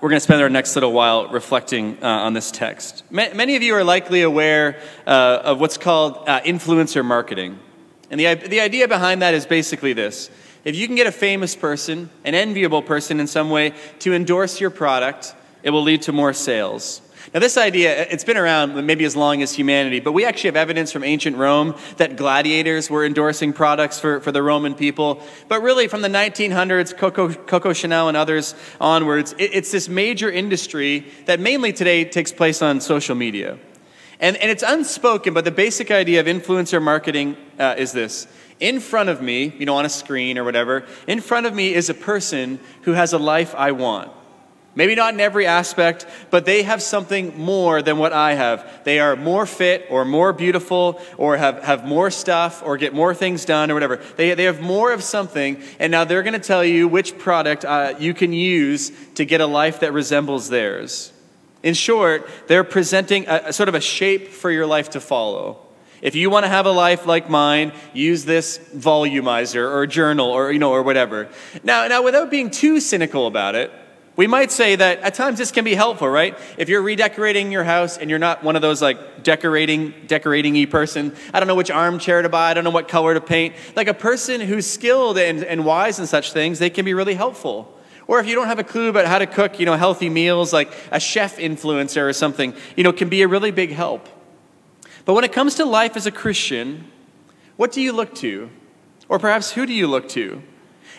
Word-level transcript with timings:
We're 0.00 0.10
going 0.10 0.18
to 0.18 0.24
spend 0.24 0.40
our 0.40 0.48
next 0.48 0.76
little 0.76 0.92
while 0.92 1.26
reflecting 1.26 1.98
uh, 2.00 2.06
on 2.06 2.32
this 2.32 2.52
text. 2.52 3.02
Ma- 3.10 3.34
many 3.34 3.56
of 3.56 3.62
you 3.62 3.74
are 3.74 3.82
likely 3.82 4.22
aware 4.22 4.80
uh, 5.08 5.40
of 5.42 5.58
what's 5.58 5.76
called 5.76 6.28
uh, 6.28 6.40
influencer 6.42 7.04
marketing. 7.04 7.58
And 8.08 8.20
the, 8.20 8.34
the 8.34 8.60
idea 8.60 8.86
behind 8.86 9.22
that 9.22 9.34
is 9.34 9.44
basically 9.44 9.94
this 9.94 10.30
if 10.64 10.76
you 10.76 10.86
can 10.86 10.94
get 10.94 11.08
a 11.08 11.12
famous 11.12 11.56
person, 11.56 12.10
an 12.24 12.36
enviable 12.36 12.80
person 12.80 13.18
in 13.18 13.26
some 13.26 13.50
way, 13.50 13.72
to 14.00 14.14
endorse 14.14 14.60
your 14.60 14.70
product, 14.70 15.34
it 15.64 15.70
will 15.70 15.82
lead 15.82 16.02
to 16.02 16.12
more 16.12 16.32
sales. 16.32 17.00
Now, 17.34 17.40
this 17.40 17.58
idea, 17.58 18.06
it's 18.10 18.24
been 18.24 18.38
around 18.38 18.86
maybe 18.86 19.04
as 19.04 19.14
long 19.14 19.42
as 19.42 19.52
humanity, 19.52 20.00
but 20.00 20.12
we 20.12 20.24
actually 20.24 20.48
have 20.48 20.56
evidence 20.56 20.90
from 20.90 21.04
ancient 21.04 21.36
Rome 21.36 21.74
that 21.98 22.16
gladiators 22.16 22.88
were 22.88 23.04
endorsing 23.04 23.52
products 23.52 24.00
for, 24.00 24.20
for 24.20 24.32
the 24.32 24.42
Roman 24.42 24.74
people. 24.74 25.22
But 25.46 25.60
really, 25.60 25.88
from 25.88 26.00
the 26.00 26.08
1900s, 26.08 26.96
Coco, 26.96 27.32
Coco 27.34 27.74
Chanel 27.74 28.08
and 28.08 28.16
others 28.16 28.54
onwards, 28.80 29.34
it, 29.38 29.50
it's 29.52 29.70
this 29.70 29.90
major 29.90 30.30
industry 30.30 31.06
that 31.26 31.38
mainly 31.38 31.72
today 31.72 32.04
takes 32.04 32.32
place 32.32 32.62
on 32.62 32.80
social 32.80 33.14
media. 33.14 33.58
And, 34.20 34.36
and 34.38 34.50
it's 34.50 34.64
unspoken, 34.66 35.34
but 35.34 35.44
the 35.44 35.50
basic 35.50 35.90
idea 35.90 36.20
of 36.20 36.26
influencer 36.26 36.82
marketing 36.82 37.36
uh, 37.58 37.74
is 37.76 37.92
this. 37.92 38.26
In 38.58 38.80
front 38.80 39.10
of 39.10 39.20
me, 39.20 39.54
you 39.58 39.66
know, 39.66 39.76
on 39.76 39.84
a 39.84 39.90
screen 39.90 40.38
or 40.38 40.44
whatever, 40.44 40.86
in 41.06 41.20
front 41.20 41.46
of 41.46 41.54
me 41.54 41.74
is 41.74 41.90
a 41.90 41.94
person 41.94 42.58
who 42.82 42.92
has 42.92 43.12
a 43.12 43.18
life 43.18 43.54
I 43.54 43.72
want. 43.72 44.10
Maybe 44.78 44.94
not 44.94 45.12
in 45.12 45.18
every 45.18 45.44
aspect, 45.44 46.06
but 46.30 46.44
they 46.44 46.62
have 46.62 46.80
something 46.80 47.36
more 47.36 47.82
than 47.82 47.98
what 47.98 48.12
I 48.12 48.34
have. 48.34 48.84
They 48.84 49.00
are 49.00 49.16
more 49.16 49.44
fit 49.44 49.84
or 49.90 50.04
more 50.04 50.32
beautiful 50.32 51.02
or 51.16 51.36
have, 51.36 51.64
have 51.64 51.84
more 51.84 52.12
stuff 52.12 52.62
or 52.64 52.76
get 52.76 52.94
more 52.94 53.12
things 53.12 53.44
done 53.44 53.72
or 53.72 53.74
whatever. 53.74 53.96
They, 53.96 54.34
they 54.34 54.44
have 54.44 54.60
more 54.60 54.92
of 54.92 55.02
something, 55.02 55.60
and 55.80 55.90
now 55.90 56.04
they're 56.04 56.22
going 56.22 56.34
to 56.34 56.38
tell 56.38 56.64
you 56.64 56.86
which 56.86 57.18
product 57.18 57.64
uh, 57.64 57.94
you 57.98 58.14
can 58.14 58.32
use 58.32 58.92
to 59.16 59.24
get 59.24 59.40
a 59.40 59.48
life 59.48 59.80
that 59.80 59.92
resembles 59.92 60.48
theirs. 60.48 61.12
In 61.64 61.74
short, 61.74 62.30
they're 62.46 62.62
presenting 62.62 63.26
a, 63.26 63.46
a 63.46 63.52
sort 63.52 63.68
of 63.68 63.74
a 63.74 63.80
shape 63.80 64.28
for 64.28 64.48
your 64.48 64.64
life 64.64 64.90
to 64.90 65.00
follow. 65.00 65.58
If 66.02 66.14
you 66.14 66.30
want 66.30 66.44
to 66.44 66.48
have 66.48 66.66
a 66.66 66.70
life 66.70 67.04
like 67.04 67.28
mine, 67.28 67.72
use 67.94 68.24
this 68.24 68.58
volumizer 68.76 69.68
or 69.68 69.88
journal 69.88 70.30
or 70.30 70.52
you 70.52 70.60
know 70.60 70.70
or 70.70 70.84
whatever. 70.84 71.28
Now, 71.64 71.88
now 71.88 72.04
without 72.04 72.30
being 72.30 72.52
too 72.52 72.78
cynical 72.78 73.26
about 73.26 73.56
it, 73.56 73.72
we 74.18 74.26
might 74.26 74.50
say 74.50 74.74
that 74.74 74.98
at 74.98 75.14
times 75.14 75.38
this 75.38 75.52
can 75.52 75.64
be 75.64 75.76
helpful, 75.76 76.08
right? 76.08 76.36
If 76.56 76.68
you're 76.68 76.82
redecorating 76.82 77.52
your 77.52 77.62
house 77.62 77.96
and 77.96 78.10
you're 78.10 78.18
not 78.18 78.42
one 78.42 78.56
of 78.56 78.62
those 78.62 78.82
like 78.82 79.22
decorating, 79.22 79.94
decorating-y 80.08 80.64
person, 80.64 81.14
I 81.32 81.38
don't 81.38 81.46
know 81.46 81.54
which 81.54 81.70
armchair 81.70 82.20
to 82.22 82.28
buy, 82.28 82.50
I 82.50 82.54
don't 82.54 82.64
know 82.64 82.70
what 82.70 82.88
color 82.88 83.14
to 83.14 83.20
paint. 83.20 83.54
Like 83.76 83.86
a 83.86 83.94
person 83.94 84.40
who's 84.40 84.66
skilled 84.66 85.18
and, 85.18 85.44
and 85.44 85.64
wise 85.64 86.00
in 86.00 86.08
such 86.08 86.32
things, 86.32 86.58
they 86.58 86.68
can 86.68 86.84
be 86.84 86.94
really 86.94 87.14
helpful. 87.14 87.72
Or 88.08 88.18
if 88.18 88.26
you 88.26 88.34
don't 88.34 88.48
have 88.48 88.58
a 88.58 88.64
clue 88.64 88.88
about 88.88 89.06
how 89.06 89.20
to 89.20 89.26
cook, 89.26 89.60
you 89.60 89.66
know, 89.66 89.76
healthy 89.76 90.08
meals, 90.08 90.52
like 90.52 90.72
a 90.90 90.98
chef 90.98 91.36
influencer 91.36 92.02
or 92.02 92.12
something, 92.12 92.54
you 92.74 92.82
know, 92.82 92.92
can 92.92 93.08
be 93.08 93.22
a 93.22 93.28
really 93.28 93.52
big 93.52 93.70
help. 93.70 94.08
But 95.04 95.14
when 95.14 95.22
it 95.22 95.32
comes 95.32 95.54
to 95.54 95.64
life 95.64 95.96
as 95.96 96.06
a 96.06 96.10
Christian, 96.10 96.90
what 97.56 97.70
do 97.70 97.80
you 97.80 97.92
look 97.92 98.16
to? 98.16 98.50
Or 99.08 99.20
perhaps 99.20 99.52
who 99.52 99.64
do 99.64 99.72
you 99.72 99.86
look 99.86 100.08
to? 100.08 100.42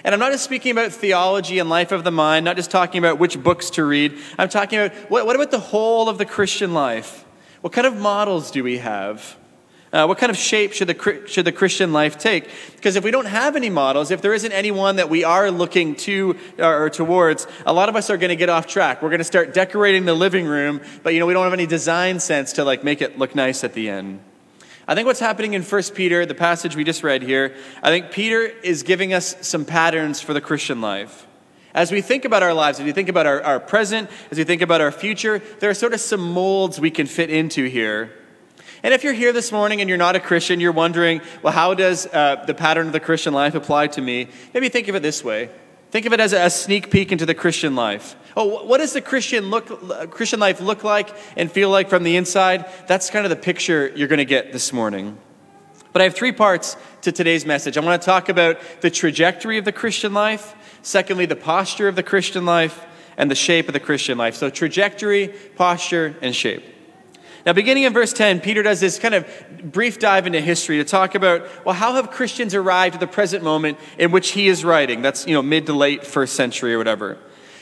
And 0.04 0.14
I'm 0.14 0.20
not 0.20 0.32
just 0.32 0.44
speaking 0.44 0.72
about 0.72 0.92
theology 0.92 1.60
and 1.60 1.70
life 1.70 1.92
of 1.92 2.04
the 2.04 2.12
mind, 2.12 2.46
not 2.46 2.56
just 2.56 2.72
talking 2.72 3.00
about 3.00 3.20
which 3.20 3.42
books 3.42 3.70
to 3.72 3.84
read. 3.84 4.18
I'm 4.38 4.50
talking 4.50 4.80
about 4.80 4.96
what, 5.10 5.26
what 5.26 5.36
about 5.36 5.52
the 5.52 5.60
whole 5.60 6.10
of 6.10 6.18
the 6.18 6.26
Christian 6.26 6.74
life? 6.74 7.26
What 7.62 7.74
kind 7.74 7.86
of 7.86 7.98
models 7.98 8.52
do 8.52 8.64
we 8.64 8.78
have? 8.78 9.38
Uh, 9.92 10.06
what 10.06 10.20
kind 10.20 10.30
of 10.30 10.38
shape 10.38 10.72
should 10.72 10.88
the, 10.88 11.24
should 11.26 11.46
the 11.46 11.52
Christian 11.52 11.92
life 11.92 12.18
take? 12.18 12.48
Because 12.76 12.96
if 12.96 13.04
we 13.04 13.10
don't 13.10 13.26
have 13.26 13.56
any 13.56 13.72
models, 13.72 14.12
if 14.12 14.22
there 14.22 14.34
isn't 14.34 14.52
anyone 14.52 14.98
that 14.98 15.10
we 15.10 15.24
are 15.24 15.50
looking 15.50 15.96
to 15.96 16.38
or 16.60 16.92
towards, 16.92 17.48
a 17.66 17.74
lot 17.74 17.90
of 17.90 17.96
us 17.96 18.12
are 18.12 18.18
going 18.18 18.30
to 18.30 18.36
get 18.36 18.50
off 18.50 18.68
track. 18.68 19.02
We're 19.02 19.10
going 19.10 19.18
to 19.18 19.24
start 19.24 19.54
decorating 19.54 20.06
the 20.06 20.14
living 20.14 20.46
room, 20.46 20.82
but 21.02 21.14
you 21.14 21.20
know 21.20 21.26
we 21.26 21.34
don't 21.34 21.44
have 21.44 21.54
any 21.54 21.66
design 21.66 22.20
sense 22.20 22.54
to 22.54 22.64
like 22.64 22.84
make 22.84 23.02
it 23.02 23.18
look 23.18 23.34
nice 23.34 23.64
at 23.64 23.74
the 23.74 23.90
end. 23.90 24.20
I 24.90 24.96
think 24.96 25.06
what's 25.06 25.20
happening 25.20 25.54
in 25.54 25.62
1 25.62 25.84
Peter, 25.94 26.26
the 26.26 26.34
passage 26.34 26.76
we 26.76 26.84
just 26.84 27.04
read 27.04 27.22
here, 27.22 27.56
I 27.84 27.92
think 27.92 28.10
Peter 28.10 28.42
is 28.42 28.82
giving 28.82 29.14
us 29.14 29.36
some 29.48 29.64
patterns 29.64 30.20
for 30.20 30.34
the 30.34 30.42
Christian 30.42 30.82
life. 30.82 31.28
As 31.76 31.92
we 31.92 32.02
think 32.02 32.26
about 32.26 32.42
our 32.42 32.56
lives, 32.56 32.80
as 32.80 32.86
we 32.88 32.92
think 32.92 33.08
about 33.08 33.28
our, 33.28 33.40
our 33.44 33.60
present, 33.60 34.10
as 34.32 34.40
we 34.40 34.46
think 34.46 34.64
about 34.64 34.82
our 34.82 34.92
future, 34.92 35.44
there 35.60 35.70
are 35.70 35.76
sort 35.76 35.94
of 35.94 36.00
some 36.00 36.34
molds 36.34 36.80
we 36.80 36.90
can 36.90 37.06
fit 37.06 37.30
into 37.30 37.66
here. 37.66 38.12
And 38.82 38.92
if 38.92 39.04
you're 39.04 39.14
here 39.14 39.32
this 39.32 39.52
morning 39.52 39.80
and 39.80 39.90
you're 39.90 40.00
not 40.00 40.16
a 40.16 40.20
Christian, 40.20 40.60
you're 40.60 40.72
wondering, 40.72 41.22
well, 41.44 41.54
how 41.54 41.76
does 41.76 42.08
uh, 42.08 42.44
the 42.48 42.56
pattern 42.56 42.88
of 42.88 42.94
the 42.94 43.00
Christian 43.00 43.32
life 43.32 43.54
apply 43.54 43.90
to 43.90 44.02
me? 44.02 44.30
Maybe 44.56 44.70
think 44.70 44.88
of 44.88 44.96
it 44.96 45.04
this 45.04 45.24
way 45.24 45.52
Think 45.92 46.06
of 46.06 46.14
it 46.14 46.20
as 46.20 46.34
a 46.34 46.50
sneak 46.50 46.92
peek 46.92 47.12
into 47.12 47.26
the 47.26 47.34
Christian 47.34 47.76
life. 47.76 48.16
Oh, 48.38 48.64
what 48.64 48.78
does 48.78 48.94
the 48.94 49.02
Christian 49.02 49.50
look, 49.50 50.12
Christian 50.12 50.40
life 50.40 50.62
look 50.62 50.84
like 50.84 51.10
and 51.36 51.52
feel 51.52 51.70
like 51.70 51.90
from 51.90 52.04
the 52.04 52.16
inside? 52.16 52.66
That's 52.88 53.10
kind 53.10 53.26
of 53.26 53.32
the 53.32 53.36
picture 53.36 53.92
you're 53.96 54.08
going 54.08 54.20
to 54.20 54.26
get 54.26 54.54
this 54.54 54.72
morning. 54.72 55.18
But 55.92 56.02
I 56.02 56.06
have 56.06 56.14
three 56.14 56.32
parts 56.32 56.78
to 57.02 57.12
today's 57.12 57.46
message. 57.46 57.76
I 57.76 57.82
want 57.82 58.00
to 58.00 58.06
talk 58.06 58.30
about 58.30 58.60
the 58.82 58.92
trajectory 58.92 59.58
of 59.58 59.66
the 59.66 59.72
Christian 59.72 60.14
life, 60.14 60.56
secondly, 60.84 61.26
the 61.26 61.36
posture 61.36 61.88
of 61.88 61.96
the 61.96 62.04
Christian 62.04 62.46
life, 62.46 62.86
and 63.18 63.30
the 63.30 63.36
shape 63.36 63.68
of 63.68 63.74
the 63.74 63.80
Christian 63.80 64.18
life. 64.18 64.36
So, 64.36 64.50
trajectory, 64.50 65.30
posture, 65.56 66.16
and 66.22 66.36
shape. 66.36 66.64
Now, 67.46 67.54
beginning 67.54 67.84
in 67.84 67.94
verse 67.94 68.12
10, 68.12 68.42
Peter 68.42 68.62
does 68.62 68.80
this 68.80 69.00
kind 69.00 69.16
of 69.16 69.26
brief 69.64 69.98
dive 69.98 70.28
into 70.28 70.42
history 70.42 70.78
to 70.78 70.84
talk 70.84 71.16
about, 71.16 71.48
well, 71.66 71.76
how 71.76 71.94
have 71.94 72.12
Christians 72.12 72.54
arrived 72.54 72.96
at 72.96 73.00
the 73.00 73.08
present 73.08 73.44
moment 73.44 73.78
in 73.98 74.12
which 74.12 74.32
he 74.32 74.48
is 74.48 74.66
writing? 74.66 75.02
That's, 75.02 75.26
you 75.26 75.34
know, 75.34 75.42
mid 75.42 75.66
to 75.68 75.74
late 75.74 76.06
first 76.06 76.36
century 76.36 76.74
or 76.74 76.78
whatever. 76.78 77.18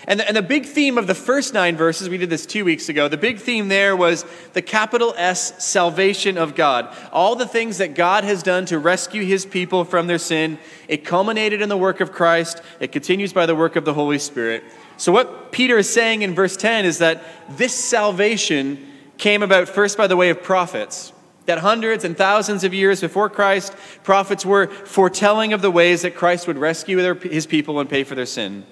And 0.09 0.21
the, 0.21 0.27
and 0.27 0.37
the 0.37 0.41
big 0.41 0.65
theme 0.65 0.97
of 0.97 1.05
the 1.05 1.13
first 1.13 1.53
nine 1.53 1.75
verses, 1.75 2.07
we 2.07 2.17
did 2.17 2.29
this 2.29 2.45
two 2.45 2.63
weeks 2.63 2.87
ago, 2.87 3.09
the 3.09 3.17
big 3.17 3.39
theme 3.39 3.67
there 3.67 3.93
was 3.93 4.25
the 4.53 4.61
capital 4.61 5.13
S 5.17 5.63
salvation 5.63 6.37
of 6.37 6.55
God. 6.55 6.95
All 7.11 7.35
the 7.35 7.45
things 7.45 7.79
that 7.79 7.93
God 7.93 8.23
has 8.23 8.41
done 8.41 8.65
to 8.67 8.79
rescue 8.79 9.25
his 9.25 9.45
people 9.45 9.83
from 9.83 10.07
their 10.07 10.17
sin. 10.17 10.59
It 10.87 11.03
culminated 11.03 11.61
in 11.61 11.67
the 11.67 11.77
work 11.77 11.99
of 11.99 12.13
Christ, 12.13 12.61
it 12.79 12.93
continues 12.93 13.33
by 13.33 13.45
the 13.45 13.55
work 13.55 13.75
of 13.75 13.83
the 13.83 13.93
Holy 13.93 14.17
Spirit. 14.17 14.63
So, 14.95 15.11
what 15.11 15.51
Peter 15.51 15.77
is 15.77 15.93
saying 15.93 16.21
in 16.21 16.33
verse 16.33 16.55
10 16.55 16.85
is 16.85 16.99
that 16.99 17.21
this 17.49 17.75
salvation 17.75 18.87
came 19.17 19.43
about 19.43 19.67
first 19.67 19.97
by 19.97 20.07
the 20.07 20.17
way 20.17 20.29
of 20.29 20.43
prophets. 20.43 21.13
That 21.45 21.59
hundreds 21.59 22.03
and 22.03 22.17
thousands 22.17 22.63
of 22.65 22.73
years 22.73 22.99
before 22.99 23.29
Christ, 23.29 23.73
prophets 24.03 24.45
were 24.45 24.67
foretelling 24.67 25.53
of 25.53 25.61
the 25.61 25.71
ways 25.71 26.01
that 26.01 26.15
Christ 26.15 26.45
would 26.45 26.57
rescue 26.57 26.97
their, 26.97 27.15
his 27.15 27.45
people 27.45 27.79
and 27.79 27.89
pay 27.89 28.03
for 28.03 28.15
their 28.15 28.25
sin. 28.25 28.65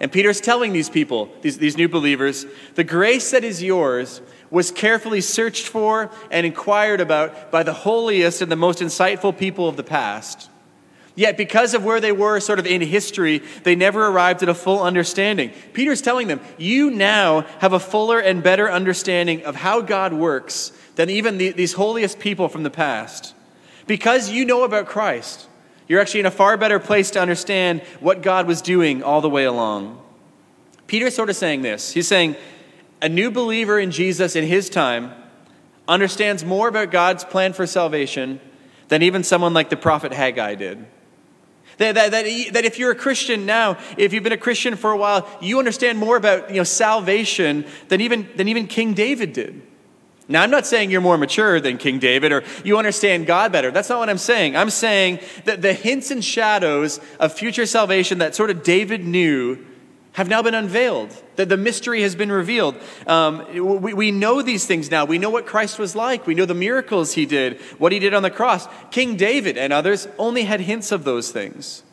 And 0.00 0.12
Peter's 0.12 0.40
telling 0.40 0.72
these 0.72 0.90
people, 0.90 1.30
these, 1.40 1.58
these 1.58 1.76
new 1.76 1.88
believers, 1.88 2.44
the 2.74 2.84
grace 2.84 3.30
that 3.30 3.44
is 3.44 3.62
yours 3.62 4.20
was 4.50 4.70
carefully 4.70 5.20
searched 5.20 5.66
for 5.66 6.10
and 6.30 6.44
inquired 6.44 7.00
about 7.00 7.50
by 7.50 7.62
the 7.62 7.72
holiest 7.72 8.42
and 8.42 8.50
the 8.50 8.56
most 8.56 8.80
insightful 8.80 9.36
people 9.36 9.68
of 9.68 9.76
the 9.76 9.82
past. 9.82 10.49
Yet, 11.20 11.36
because 11.36 11.74
of 11.74 11.84
where 11.84 12.00
they 12.00 12.12
were 12.12 12.40
sort 12.40 12.58
of 12.58 12.66
in 12.66 12.80
history, 12.80 13.42
they 13.62 13.76
never 13.76 14.06
arrived 14.06 14.42
at 14.42 14.48
a 14.48 14.54
full 14.54 14.82
understanding. 14.82 15.52
Peter's 15.74 16.00
telling 16.00 16.28
them, 16.28 16.40
You 16.56 16.90
now 16.90 17.42
have 17.58 17.74
a 17.74 17.78
fuller 17.78 18.18
and 18.18 18.42
better 18.42 18.72
understanding 18.72 19.44
of 19.44 19.56
how 19.56 19.82
God 19.82 20.14
works 20.14 20.72
than 20.94 21.10
even 21.10 21.36
the, 21.36 21.50
these 21.50 21.74
holiest 21.74 22.20
people 22.20 22.48
from 22.48 22.62
the 22.62 22.70
past. 22.70 23.34
Because 23.86 24.30
you 24.30 24.46
know 24.46 24.64
about 24.64 24.86
Christ, 24.86 25.46
you're 25.88 26.00
actually 26.00 26.20
in 26.20 26.26
a 26.26 26.30
far 26.30 26.56
better 26.56 26.78
place 26.78 27.10
to 27.10 27.20
understand 27.20 27.82
what 28.00 28.22
God 28.22 28.46
was 28.46 28.62
doing 28.62 29.02
all 29.02 29.20
the 29.20 29.28
way 29.28 29.44
along. 29.44 30.00
Peter's 30.86 31.14
sort 31.14 31.28
of 31.28 31.36
saying 31.36 31.60
this. 31.60 31.92
He's 31.92 32.08
saying, 32.08 32.34
a 33.02 33.10
new 33.10 33.30
believer 33.30 33.78
in 33.78 33.90
Jesus 33.90 34.36
in 34.36 34.46
his 34.46 34.70
time 34.70 35.12
understands 35.86 36.46
more 36.46 36.68
about 36.68 36.90
God's 36.90 37.24
plan 37.24 37.52
for 37.52 37.66
salvation 37.66 38.40
than 38.88 39.02
even 39.02 39.22
someone 39.22 39.52
like 39.52 39.68
the 39.68 39.76
prophet 39.76 40.14
Haggai 40.14 40.54
did. 40.54 40.86
That, 41.80 41.94
that, 41.94 42.10
that, 42.10 42.52
that, 42.52 42.64
if 42.66 42.78
you're 42.78 42.90
a 42.90 42.94
Christian 42.94 43.46
now, 43.46 43.78
if 43.96 44.12
you've 44.12 44.22
been 44.22 44.34
a 44.34 44.36
Christian 44.36 44.76
for 44.76 44.90
a 44.90 44.98
while, 44.98 45.26
you 45.40 45.58
understand 45.58 45.96
more 45.96 46.18
about 46.18 46.50
you 46.50 46.56
know, 46.56 46.62
salvation 46.62 47.64
than 47.88 48.02
even, 48.02 48.28
than 48.36 48.48
even 48.48 48.66
King 48.66 48.92
David 48.92 49.32
did. 49.32 49.62
Now, 50.28 50.42
I'm 50.42 50.50
not 50.50 50.66
saying 50.66 50.90
you're 50.90 51.00
more 51.00 51.16
mature 51.16 51.58
than 51.58 51.78
King 51.78 51.98
David 51.98 52.32
or 52.32 52.44
you 52.64 52.76
understand 52.76 53.26
God 53.26 53.50
better. 53.50 53.70
That's 53.70 53.88
not 53.88 53.98
what 53.98 54.10
I'm 54.10 54.18
saying. 54.18 54.56
I'm 54.56 54.68
saying 54.68 55.20
that 55.46 55.62
the 55.62 55.72
hints 55.72 56.10
and 56.10 56.22
shadows 56.22 57.00
of 57.18 57.32
future 57.32 57.64
salvation 57.64 58.18
that 58.18 58.34
sort 58.34 58.50
of 58.50 58.62
David 58.62 59.06
knew 59.06 59.64
have 60.12 60.28
now 60.28 60.42
been 60.42 60.54
unveiled, 60.54 61.10
that 61.36 61.48
the 61.48 61.56
mystery 61.56 62.02
has 62.02 62.14
been 62.16 62.32
revealed. 62.32 62.74
Um, 63.06 63.46
we, 63.80 63.94
we 63.94 64.10
know 64.10 64.42
these 64.42 64.66
things 64.66 64.90
now. 64.90 65.04
We 65.04 65.18
know 65.18 65.30
what 65.30 65.46
Christ 65.46 65.78
was 65.78 65.94
like. 65.94 66.26
We 66.26 66.34
know 66.34 66.46
the 66.46 66.54
miracles 66.54 67.12
he 67.12 67.26
did, 67.26 67.60
what 67.78 67.92
he 67.92 67.98
did 67.98 68.12
on 68.12 68.22
the 68.22 68.30
cross. 68.30 68.66
King 68.90 69.16
David 69.16 69.56
and 69.56 69.72
others 69.72 70.08
only 70.18 70.42
had 70.42 70.60
hints 70.60 70.90
of 70.90 71.04
those 71.04 71.30
things. 71.30 71.84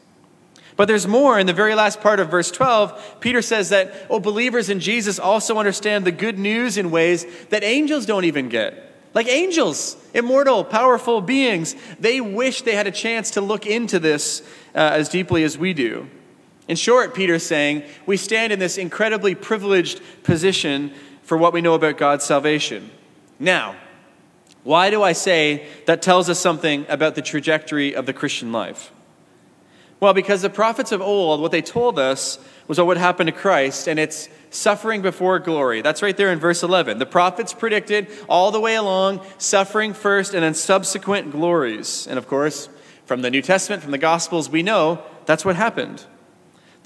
But 0.75 0.87
there's 0.87 1.07
more. 1.07 1.39
In 1.39 1.47
the 1.47 1.53
very 1.53 1.75
last 1.75 2.01
part 2.01 2.19
of 2.19 2.29
verse 2.29 2.51
12, 2.51 3.17
Peter 3.19 3.41
says 3.41 3.69
that, 3.69 4.07
oh, 4.09 4.19
believers 4.19 4.69
in 4.69 4.79
Jesus 4.79 5.19
also 5.19 5.57
understand 5.57 6.05
the 6.05 6.11
good 6.11 6.39
news 6.39 6.77
in 6.77 6.91
ways 6.91 7.25
that 7.49 7.63
angels 7.63 8.05
don't 8.05 8.25
even 8.25 8.49
get. 8.49 8.83
Like 9.13 9.27
angels, 9.27 9.97
immortal, 10.13 10.63
powerful 10.63 11.21
beings, 11.21 11.75
they 11.99 12.21
wish 12.21 12.61
they 12.61 12.75
had 12.75 12.85
a 12.85 12.91
chance 12.91 13.31
to 13.31 13.41
look 13.41 13.65
into 13.65 13.99
this 13.99 14.41
uh, 14.75 14.79
as 14.79 15.09
deeply 15.09 15.43
as 15.43 15.57
we 15.57 15.73
do. 15.73 16.07
In 16.67 16.75
short, 16.75 17.13
Peter's 17.13 17.45
saying, 17.45 17.83
we 18.05 18.17
stand 18.17 18.51
in 18.51 18.59
this 18.59 18.77
incredibly 18.77 19.35
privileged 19.35 20.01
position 20.23 20.91
for 21.23 21.37
what 21.37 21.53
we 21.53 21.61
know 21.61 21.73
about 21.73 21.97
God's 21.97 22.25
salvation. 22.25 22.89
Now, 23.39 23.75
why 24.63 24.89
do 24.89 25.01
I 25.01 25.13
say 25.13 25.65
that 25.85 26.01
tells 26.01 26.29
us 26.29 26.39
something 26.39 26.85
about 26.89 27.15
the 27.15 27.21
trajectory 27.21 27.95
of 27.95 28.05
the 28.05 28.13
Christian 28.13 28.51
life? 28.51 28.91
Well, 29.99 30.13
because 30.13 30.41
the 30.41 30.49
prophets 30.49 30.91
of 30.91 31.01
old, 31.01 31.41
what 31.41 31.51
they 31.51 31.61
told 31.61 31.97
us 31.97 32.37
was 32.67 32.77
what 32.77 32.87
would 32.87 32.97
happen 32.97 33.25
to 33.27 33.31
Christ, 33.31 33.87
and 33.87 33.97
it's 33.97 34.29
suffering 34.49 35.01
before 35.01 35.39
glory. 35.39 35.81
That's 35.81 36.01
right 36.01 36.15
there 36.15 36.31
in 36.31 36.39
verse 36.39 36.63
11. 36.63 36.99
The 36.99 37.05
prophets 37.05 37.53
predicted 37.53 38.07
all 38.27 38.51
the 38.51 38.59
way 38.59 38.75
along 38.75 39.25
suffering 39.37 39.93
first 39.93 40.33
and 40.33 40.43
then 40.43 40.53
subsequent 40.53 41.31
glories. 41.31 42.05
And 42.07 42.17
of 42.17 42.27
course, 42.27 42.69
from 43.05 43.21
the 43.21 43.31
New 43.31 43.41
Testament, 43.41 43.81
from 43.81 43.91
the 43.91 43.97
Gospels, 43.97 44.49
we 44.49 44.63
know 44.63 45.01
that's 45.25 45.45
what 45.45 45.55
happened. 45.55 46.05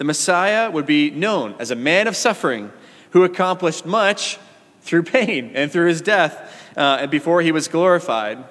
The 0.01 0.05
Messiah 0.05 0.71
would 0.71 0.87
be 0.87 1.11
known 1.11 1.53
as 1.59 1.69
a 1.69 1.75
man 1.75 2.07
of 2.07 2.15
suffering 2.15 2.71
who 3.11 3.23
accomplished 3.23 3.85
much 3.85 4.39
through 4.81 5.03
pain 5.03 5.51
and 5.53 5.71
through 5.71 5.89
his 5.89 6.01
death 6.01 6.73
uh, 6.75 7.05
before 7.05 7.43
he 7.43 7.51
was 7.51 7.67
glorified. 7.67 8.43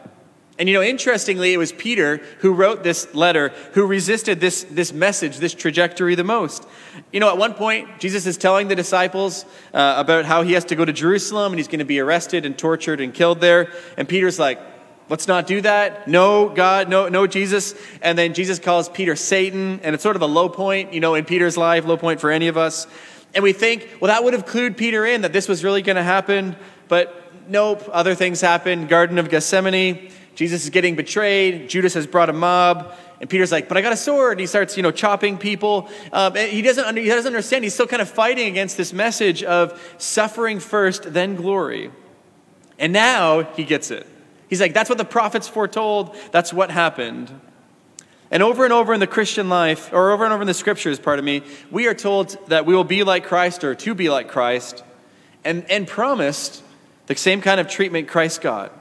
And 0.61 0.69
you 0.69 0.77
know, 0.77 0.81
interestingly, 0.81 1.53
it 1.53 1.57
was 1.57 1.73
Peter 1.73 2.19
who 2.39 2.53
wrote 2.53 2.85
this 2.85 3.13
letter 3.17 3.49
who 3.73 3.85
resisted 3.85 4.39
this, 4.39 4.63
this 4.63 4.93
message, 4.93 5.39
this 5.39 5.53
trajectory 5.53 6.15
the 6.15 6.23
most. 6.23 6.69
You 7.13 7.19
know, 7.19 7.29
at 7.29 7.37
one 7.37 7.55
point, 7.55 7.99
Jesus 7.99 8.27
is 8.27 8.37
telling 8.37 8.69
the 8.69 8.77
disciples 8.77 9.45
uh, 9.75 9.95
about 9.97 10.27
how 10.27 10.43
he 10.43 10.53
has 10.53 10.67
to 10.67 10.77
go 10.77 10.85
to 10.85 10.93
Jerusalem 10.93 11.51
and 11.53 11.59
he's 11.59 11.67
going 11.67 11.81
to 11.81 11.85
be 11.85 11.99
arrested 11.99 12.47
and 12.47 12.57
tortured 12.57 13.01
and 13.01 13.13
killed 13.13 13.41
there. 13.41 13.73
And 13.97 14.09
Peter's 14.09 14.39
like, 14.39 14.61
Let's 15.11 15.27
not 15.27 15.49
do 15.49 15.61
that. 15.63 16.07
No, 16.07 16.49
God, 16.49 16.89
no, 16.89 17.09
no, 17.09 17.27
Jesus. 17.27 17.75
And 18.01 18.17
then 18.17 18.33
Jesus 18.33 18.61
calls 18.61 18.89
Peter 18.89 19.17
Satan, 19.17 19.81
and 19.83 19.93
it's 19.93 20.05
sort 20.05 20.15
of 20.15 20.23
a 20.23 20.27
low 20.27 20.49
point, 20.49 20.95
you 20.95 21.01
know, 21.01 21.17
in 21.17 21.25
Peter's 21.25 21.57
life, 21.57 21.85
low 21.85 21.97
point 21.97 22.21
for 22.21 22.31
any 22.31 22.47
of 22.47 22.57
us. 22.57 22.87
And 23.35 23.43
we 23.43 23.53
think, 23.53 23.89
well, 24.01 24.09
that 24.09 24.23
would 24.23 24.35
have 24.35 24.47
clued 24.47 24.77
Peter 24.77 25.05
in 25.05 25.23
that 25.23 25.33
this 25.33 25.49
was 25.49 25.65
really 25.65 25.83
going 25.83 25.97
to 25.97 26.05
happen. 26.05 26.55
But 26.87 27.33
nope, 27.49 27.83
other 27.93 28.15
things 28.15 28.41
happen. 28.41 28.87
Garden 28.87 29.19
of 29.19 29.29
Gethsemane, 29.29 30.13
Jesus 30.37 30.63
is 30.63 30.71
getting 30.71 30.95
betrayed. 30.95 31.69
Judas 31.69 31.95
has 31.95 32.07
brought 32.07 32.31
a 32.31 32.33
mob. 32.33 32.95
And 33.21 33.29
Peter's 33.29 33.51
like, 33.51 33.69
but 33.69 33.77
I 33.77 33.83
got 33.83 33.93
a 33.93 33.97
sword. 33.97 34.35
And 34.35 34.41
he 34.41 34.47
starts, 34.47 34.77
you 34.77 34.85
know, 34.85 34.93
chopping 34.93 35.39
people. 35.39 35.89
Um, 36.13 36.37
he, 36.37 36.63
doesn't 36.63 36.85
under, 36.85 37.01
he 37.01 37.09
doesn't 37.09 37.27
understand. 37.27 37.65
He's 37.65 37.75
still 37.75 37.89
kind 37.89 38.01
of 38.01 38.09
fighting 38.09 38.47
against 38.47 38.77
this 38.77 38.93
message 38.93 39.43
of 39.43 39.95
suffering 39.99 40.61
first, 40.61 41.13
then 41.13 41.35
glory. 41.35 41.91
And 42.79 42.93
now 42.93 43.43
he 43.43 43.65
gets 43.65 43.91
it. 43.91 44.07
He's 44.51 44.61
like, 44.61 44.75
that's 44.75 44.91
what 44.91 44.99
the 44.99 45.05
prophets 45.05 45.47
foretold. 45.47 46.15
That's 46.33 46.53
what 46.53 46.71
happened. 46.71 47.41
And 48.33 48.43
over 48.43 48.65
and 48.65 48.73
over 48.73 48.93
in 48.93 49.01
the 49.01 49.07
Christian 49.07 49.49
life, 49.49 49.93
or 49.93 50.11
over 50.11 50.25
and 50.25 50.33
over 50.33 50.43
in 50.43 50.47
the 50.49 50.55
scriptures, 50.55 50.99
pardon 50.99 51.25
me, 51.25 51.43
we 51.71 51.87
are 51.87 51.95
told 51.95 52.37
that 52.49 52.67
we 52.67 52.75
will 52.75 52.85
be 52.85 53.05
like 53.05 53.25
Christ 53.25 53.65
or 53.65 53.77
to 53.77 53.95
be 53.95 54.11
like 54.11 54.29
Christ, 54.29 54.85
and, 55.45 55.69
and 55.71 55.87
promised 55.87 56.63
the 57.07 57.17
same 57.17 57.41
kind 57.41 57.61
of 57.61 57.69
treatment 57.69 58.09
Christ 58.09 58.41
got. 58.41 58.73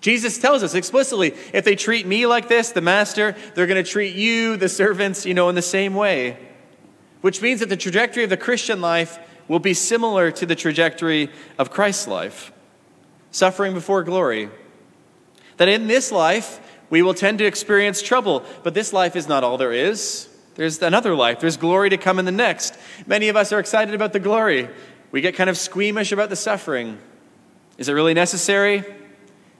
Jesus 0.00 0.38
tells 0.38 0.62
us 0.62 0.74
explicitly 0.74 1.34
if 1.52 1.64
they 1.64 1.76
treat 1.76 2.06
me 2.06 2.26
like 2.26 2.48
this, 2.48 2.70
the 2.70 2.80
master, 2.80 3.36
they're 3.54 3.66
going 3.66 3.82
to 3.82 3.88
treat 3.88 4.14
you, 4.14 4.56
the 4.56 4.68
servants, 4.68 5.26
you 5.26 5.34
know, 5.34 5.48
in 5.48 5.54
the 5.54 5.62
same 5.62 5.94
way. 5.94 6.38
Which 7.20 7.42
means 7.42 7.60
that 7.60 7.68
the 7.68 7.76
trajectory 7.76 8.24
of 8.24 8.30
the 8.30 8.36
Christian 8.36 8.80
life 8.80 9.18
will 9.46 9.60
be 9.60 9.74
similar 9.74 10.30
to 10.32 10.46
the 10.46 10.56
trajectory 10.56 11.28
of 11.58 11.70
Christ's 11.70 12.06
life 12.08 12.52
suffering 13.32 13.74
before 13.74 14.04
glory. 14.04 14.50
That 15.62 15.68
in 15.68 15.86
this 15.86 16.10
life, 16.10 16.58
we 16.90 17.02
will 17.02 17.14
tend 17.14 17.38
to 17.38 17.44
experience 17.44 18.02
trouble, 18.02 18.42
but 18.64 18.74
this 18.74 18.92
life 18.92 19.14
is 19.14 19.28
not 19.28 19.44
all 19.44 19.58
there 19.58 19.72
is. 19.72 20.28
There's 20.56 20.82
another 20.82 21.14
life, 21.14 21.38
there's 21.38 21.56
glory 21.56 21.88
to 21.90 21.96
come 21.96 22.18
in 22.18 22.24
the 22.24 22.32
next. 22.32 22.76
Many 23.06 23.28
of 23.28 23.36
us 23.36 23.52
are 23.52 23.60
excited 23.60 23.94
about 23.94 24.12
the 24.12 24.18
glory. 24.18 24.68
We 25.12 25.20
get 25.20 25.36
kind 25.36 25.48
of 25.48 25.56
squeamish 25.56 26.10
about 26.10 26.30
the 26.30 26.34
suffering. 26.34 26.98
Is 27.78 27.88
it 27.88 27.92
really 27.92 28.12
necessary? 28.12 28.82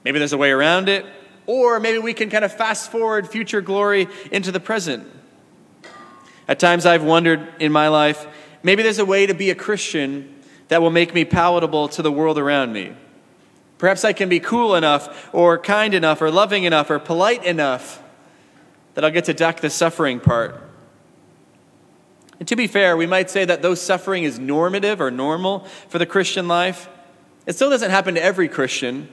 Maybe 0.03 0.19
there's 0.19 0.33
a 0.33 0.37
way 0.37 0.51
around 0.51 0.89
it. 0.89 1.05
Or 1.45 1.79
maybe 1.79 1.99
we 1.99 2.13
can 2.13 2.29
kind 2.29 2.43
of 2.43 2.53
fast 2.53 2.91
forward 2.91 3.29
future 3.29 3.61
glory 3.61 4.09
into 4.29 4.51
the 4.51 4.59
present. 4.59 5.09
At 6.49 6.59
times 6.59 6.85
I've 6.85 7.05
wondered 7.05 7.47
in 7.61 7.71
my 7.71 7.87
life, 7.87 8.27
maybe 8.61 8.83
there's 8.83 8.99
a 8.99 9.05
way 9.05 9.25
to 9.25 9.33
be 9.33 9.51
a 9.51 9.55
Christian 9.55 10.43
that 10.67 10.81
will 10.81 10.91
make 10.91 11.13
me 11.13 11.23
palatable 11.23 11.87
to 11.87 12.01
the 12.01 12.11
world 12.11 12.37
around 12.37 12.73
me. 12.73 12.93
Perhaps 13.83 14.05
I 14.05 14.13
can 14.13 14.29
be 14.29 14.39
cool 14.39 14.75
enough, 14.75 15.27
or 15.33 15.57
kind 15.57 15.93
enough, 15.93 16.21
or 16.21 16.31
loving 16.31 16.63
enough, 16.63 16.89
or 16.89 16.99
polite 16.99 17.43
enough 17.43 18.01
that 18.93 19.03
I'll 19.03 19.11
get 19.11 19.25
to 19.25 19.33
duck 19.33 19.59
the 19.59 19.69
suffering 19.69 20.21
part. 20.21 20.55
And 22.39 22.47
to 22.47 22.55
be 22.55 22.65
fair, 22.65 22.95
we 22.95 23.05
might 23.05 23.29
say 23.29 23.43
that 23.43 23.61
though 23.61 23.75
suffering 23.75 24.23
is 24.23 24.39
normative 24.39 25.01
or 25.01 25.11
normal 25.11 25.65
for 25.89 25.99
the 25.99 26.05
Christian 26.05 26.47
life, 26.47 26.87
it 27.45 27.57
still 27.57 27.69
doesn't 27.69 27.91
happen 27.91 28.15
to 28.15 28.23
every 28.23 28.47
Christian. 28.47 29.09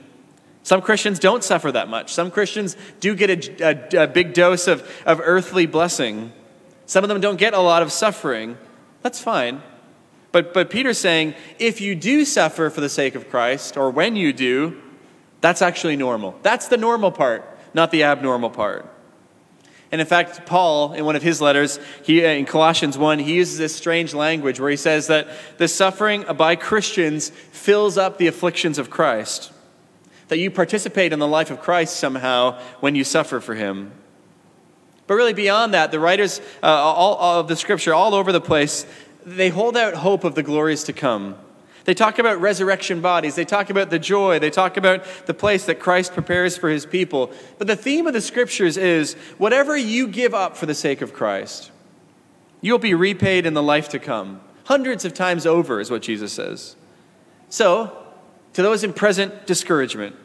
Some 0.63 0.81
Christians 0.81 1.19
don't 1.19 1.43
suffer 1.43 1.69
that 1.73 1.89
much. 1.89 2.13
Some 2.13 2.31
Christians 2.31 2.77
do 3.01 3.13
get 3.13 3.59
a, 3.59 3.99
a, 3.99 4.03
a, 4.03 4.07
big 4.07 4.33
dose 4.33 4.69
of, 4.69 4.89
of 5.05 5.19
earthly 5.21 5.65
blessing. 5.65 6.31
Some 6.85 7.03
of 7.03 7.09
them 7.09 7.19
don't 7.19 7.37
get 7.37 7.53
a 7.53 7.59
lot 7.59 7.81
of 7.81 7.91
suffering. 7.91 8.57
That's 9.01 9.19
fine. 9.19 9.63
But, 10.31 10.53
but 10.53 10.69
Peter's 10.69 10.97
saying 10.97 11.35
if 11.59 11.81
you 11.81 11.95
do 11.95 12.23
suffer 12.25 12.69
for 12.69 12.81
the 12.81 12.89
sake 12.89 13.15
of 13.15 13.29
Christ, 13.29 13.77
or 13.77 13.89
when 13.89 14.15
you 14.15 14.31
do, 14.33 14.81
that's 15.41 15.61
actually 15.61 15.95
normal. 15.95 16.35
That's 16.43 16.67
the 16.67 16.77
normal 16.77 17.11
part, 17.11 17.45
not 17.73 17.91
the 17.91 18.03
abnormal 18.03 18.51
part. 18.51 18.87
And 19.91 19.99
in 19.99 20.07
fact, 20.07 20.45
Paul, 20.45 20.93
in 20.93 21.03
one 21.03 21.17
of 21.17 21.23
his 21.23 21.41
letters, 21.41 21.77
he, 22.03 22.23
in 22.23 22.45
Colossians 22.45 22.97
1, 22.97 23.19
he 23.19 23.33
uses 23.33 23.57
this 23.57 23.75
strange 23.75 24.13
language 24.13 24.57
where 24.57 24.69
he 24.69 24.77
says 24.77 25.07
that 25.07 25.27
the 25.57 25.67
suffering 25.67 26.23
by 26.37 26.55
Christians 26.55 27.29
fills 27.29 27.97
up 27.97 28.17
the 28.17 28.27
afflictions 28.27 28.77
of 28.77 28.89
Christ. 28.89 29.51
That 30.29 30.37
you 30.37 30.49
participate 30.49 31.11
in 31.11 31.19
the 31.19 31.27
life 31.27 31.51
of 31.51 31.59
Christ 31.59 31.97
somehow 31.97 32.57
when 32.79 32.95
you 32.95 33.03
suffer 33.03 33.41
for 33.41 33.53
him. 33.53 33.91
But 35.07 35.15
really, 35.15 35.33
beyond 35.33 35.73
that, 35.73 35.91
the 35.91 35.99
writers 35.99 36.39
uh, 36.63 36.67
all, 36.67 37.15
all 37.15 37.39
of 37.41 37.49
the 37.49 37.57
scripture 37.57 37.93
all 37.93 38.15
over 38.15 38.31
the 38.31 38.39
place 38.39 38.85
they 39.25 39.49
hold 39.49 39.77
out 39.77 39.93
hope 39.95 40.23
of 40.23 40.35
the 40.35 40.43
glories 40.43 40.83
to 40.85 40.93
come. 40.93 41.35
They 41.83 41.93
talk 41.93 42.19
about 42.19 42.39
resurrection 42.39 43.01
bodies. 43.01 43.35
They 43.35 43.45
talk 43.45 43.69
about 43.69 43.89
the 43.89 43.99
joy. 43.99 44.39
They 44.39 44.51
talk 44.51 44.77
about 44.77 45.03
the 45.25 45.33
place 45.33 45.65
that 45.65 45.79
Christ 45.79 46.13
prepares 46.13 46.55
for 46.57 46.69
his 46.69 46.85
people. 46.85 47.31
But 47.57 47.67
the 47.67 47.75
theme 47.75 48.05
of 48.05 48.13
the 48.13 48.21
scriptures 48.21 48.77
is 48.77 49.13
whatever 49.37 49.75
you 49.75 50.07
give 50.07 50.33
up 50.33 50.55
for 50.55 50.67
the 50.67 50.75
sake 50.75 51.01
of 51.01 51.13
Christ, 51.13 51.71
you'll 52.61 52.77
be 52.77 52.93
repaid 52.93 53.45
in 53.45 53.55
the 53.55 53.63
life 53.63 53.89
to 53.89 53.99
come. 53.99 54.41
Hundreds 54.65 55.05
of 55.05 55.13
times 55.13 55.45
over, 55.45 55.79
is 55.79 55.89
what 55.89 56.03
Jesus 56.03 56.31
says. 56.31 56.75
So, 57.49 57.97
to 58.53 58.61
those 58.61 58.83
in 58.83 58.93
present 58.93 59.47
discouragement, 59.47 60.15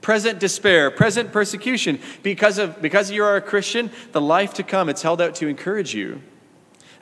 present 0.00 0.38
despair, 0.38 0.90
present 0.90 1.32
persecution, 1.32 1.98
because, 2.22 2.58
of, 2.58 2.80
because 2.80 3.10
you 3.10 3.24
are 3.24 3.36
a 3.36 3.40
Christian, 3.40 3.90
the 4.12 4.20
life 4.20 4.54
to 4.54 4.62
come, 4.62 4.88
it's 4.88 5.02
held 5.02 5.20
out 5.20 5.34
to 5.36 5.48
encourage 5.48 5.94
you. 5.94 6.22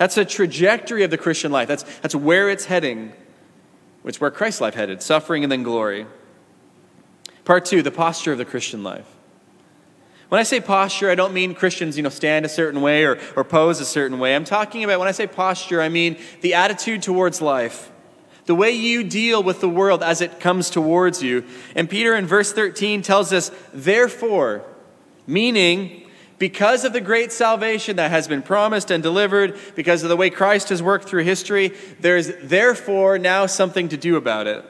That's 0.01 0.17
a 0.17 0.25
trajectory 0.25 1.05
of 1.05 1.11
the 1.11 1.19
Christian 1.19 1.53
life. 1.53 1.69
That's, 1.69 1.83
that's 1.99 2.15
where 2.15 2.49
it's 2.49 2.65
heading. 2.65 3.13
It's 4.03 4.19
where 4.19 4.31
Christ's 4.31 4.63
life 4.63 4.73
headed 4.73 5.03
suffering 5.03 5.43
and 5.43 5.53
then 5.53 5.63
glory. 5.63 6.07
Part 7.45 7.67
two, 7.67 7.83
the 7.83 7.91
posture 7.91 8.33
of 8.33 8.39
the 8.39 8.47
Christian 8.47 8.83
life. 8.83 9.05
When 10.31 10.41
I 10.41 10.45
say 10.45 10.59
posture, 10.59 11.11
I 11.11 11.17
don't 11.17 11.35
mean 11.35 11.55
Christians, 11.55 11.99
you 11.99 12.03
know, 12.03 12.09
stand 12.09 12.47
a 12.47 12.49
certain 12.49 12.81
way 12.81 13.05
or, 13.05 13.19
or 13.37 13.45
pose 13.45 13.79
a 13.79 13.85
certain 13.85 14.19
way. 14.19 14.35
I'm 14.35 14.47
talking 14.47 14.85
about 14.85 15.01
when 15.01 15.09
I 15.09 15.13
say 15.13 15.27
posture, 15.27 15.83
I 15.83 15.91
mean 15.91 16.17
the 16.41 16.55
attitude 16.55 17.03
towards 17.03 17.43
life, 17.43 17.93
the 18.47 18.55
way 18.55 18.71
you 18.71 19.05
deal 19.05 19.43
with 19.43 19.61
the 19.61 19.69
world 19.69 20.03
as 20.03 20.23
it 20.23 20.41
comes 20.41 20.71
towards 20.71 21.23
you. 21.23 21.45
And 21.77 21.91
Peter 21.91 22.17
in 22.17 22.25
verse 22.25 22.55
13 22.55 23.03
tells 23.03 23.35
us, 23.35 23.51
therefore, 23.75 24.65
meaning, 25.27 26.10
because 26.41 26.87
of 26.87 26.95
the 26.95 27.03
great 27.03 27.31
salvation 27.31 27.97
that 27.97 28.11
has 28.11 28.27
been 28.27 28.41
promised 28.41 28.91
and 28.91 29.03
delivered, 29.03 29.59
because 29.77 30.03
of 30.03 30.09
the 30.09 30.17
way 30.17 30.31
Christ 30.31 30.71
has 30.71 30.83
worked 30.83 31.07
through 31.07 31.25
history, 31.25 31.75
there's 32.01 32.33
therefore 32.43 33.19
now 33.19 33.45
something 33.45 33.91
to 33.91 33.99
do 33.99 34.17
about 34.17 34.47
it. 34.47 34.65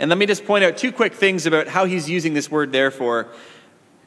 And 0.00 0.08
let 0.08 0.18
me 0.18 0.26
just 0.26 0.44
point 0.44 0.64
out 0.64 0.76
two 0.76 0.90
quick 0.90 1.14
things 1.14 1.46
about 1.46 1.68
how 1.68 1.84
he's 1.84 2.10
using 2.10 2.34
this 2.34 2.50
word 2.50 2.72
therefore. 2.72 3.28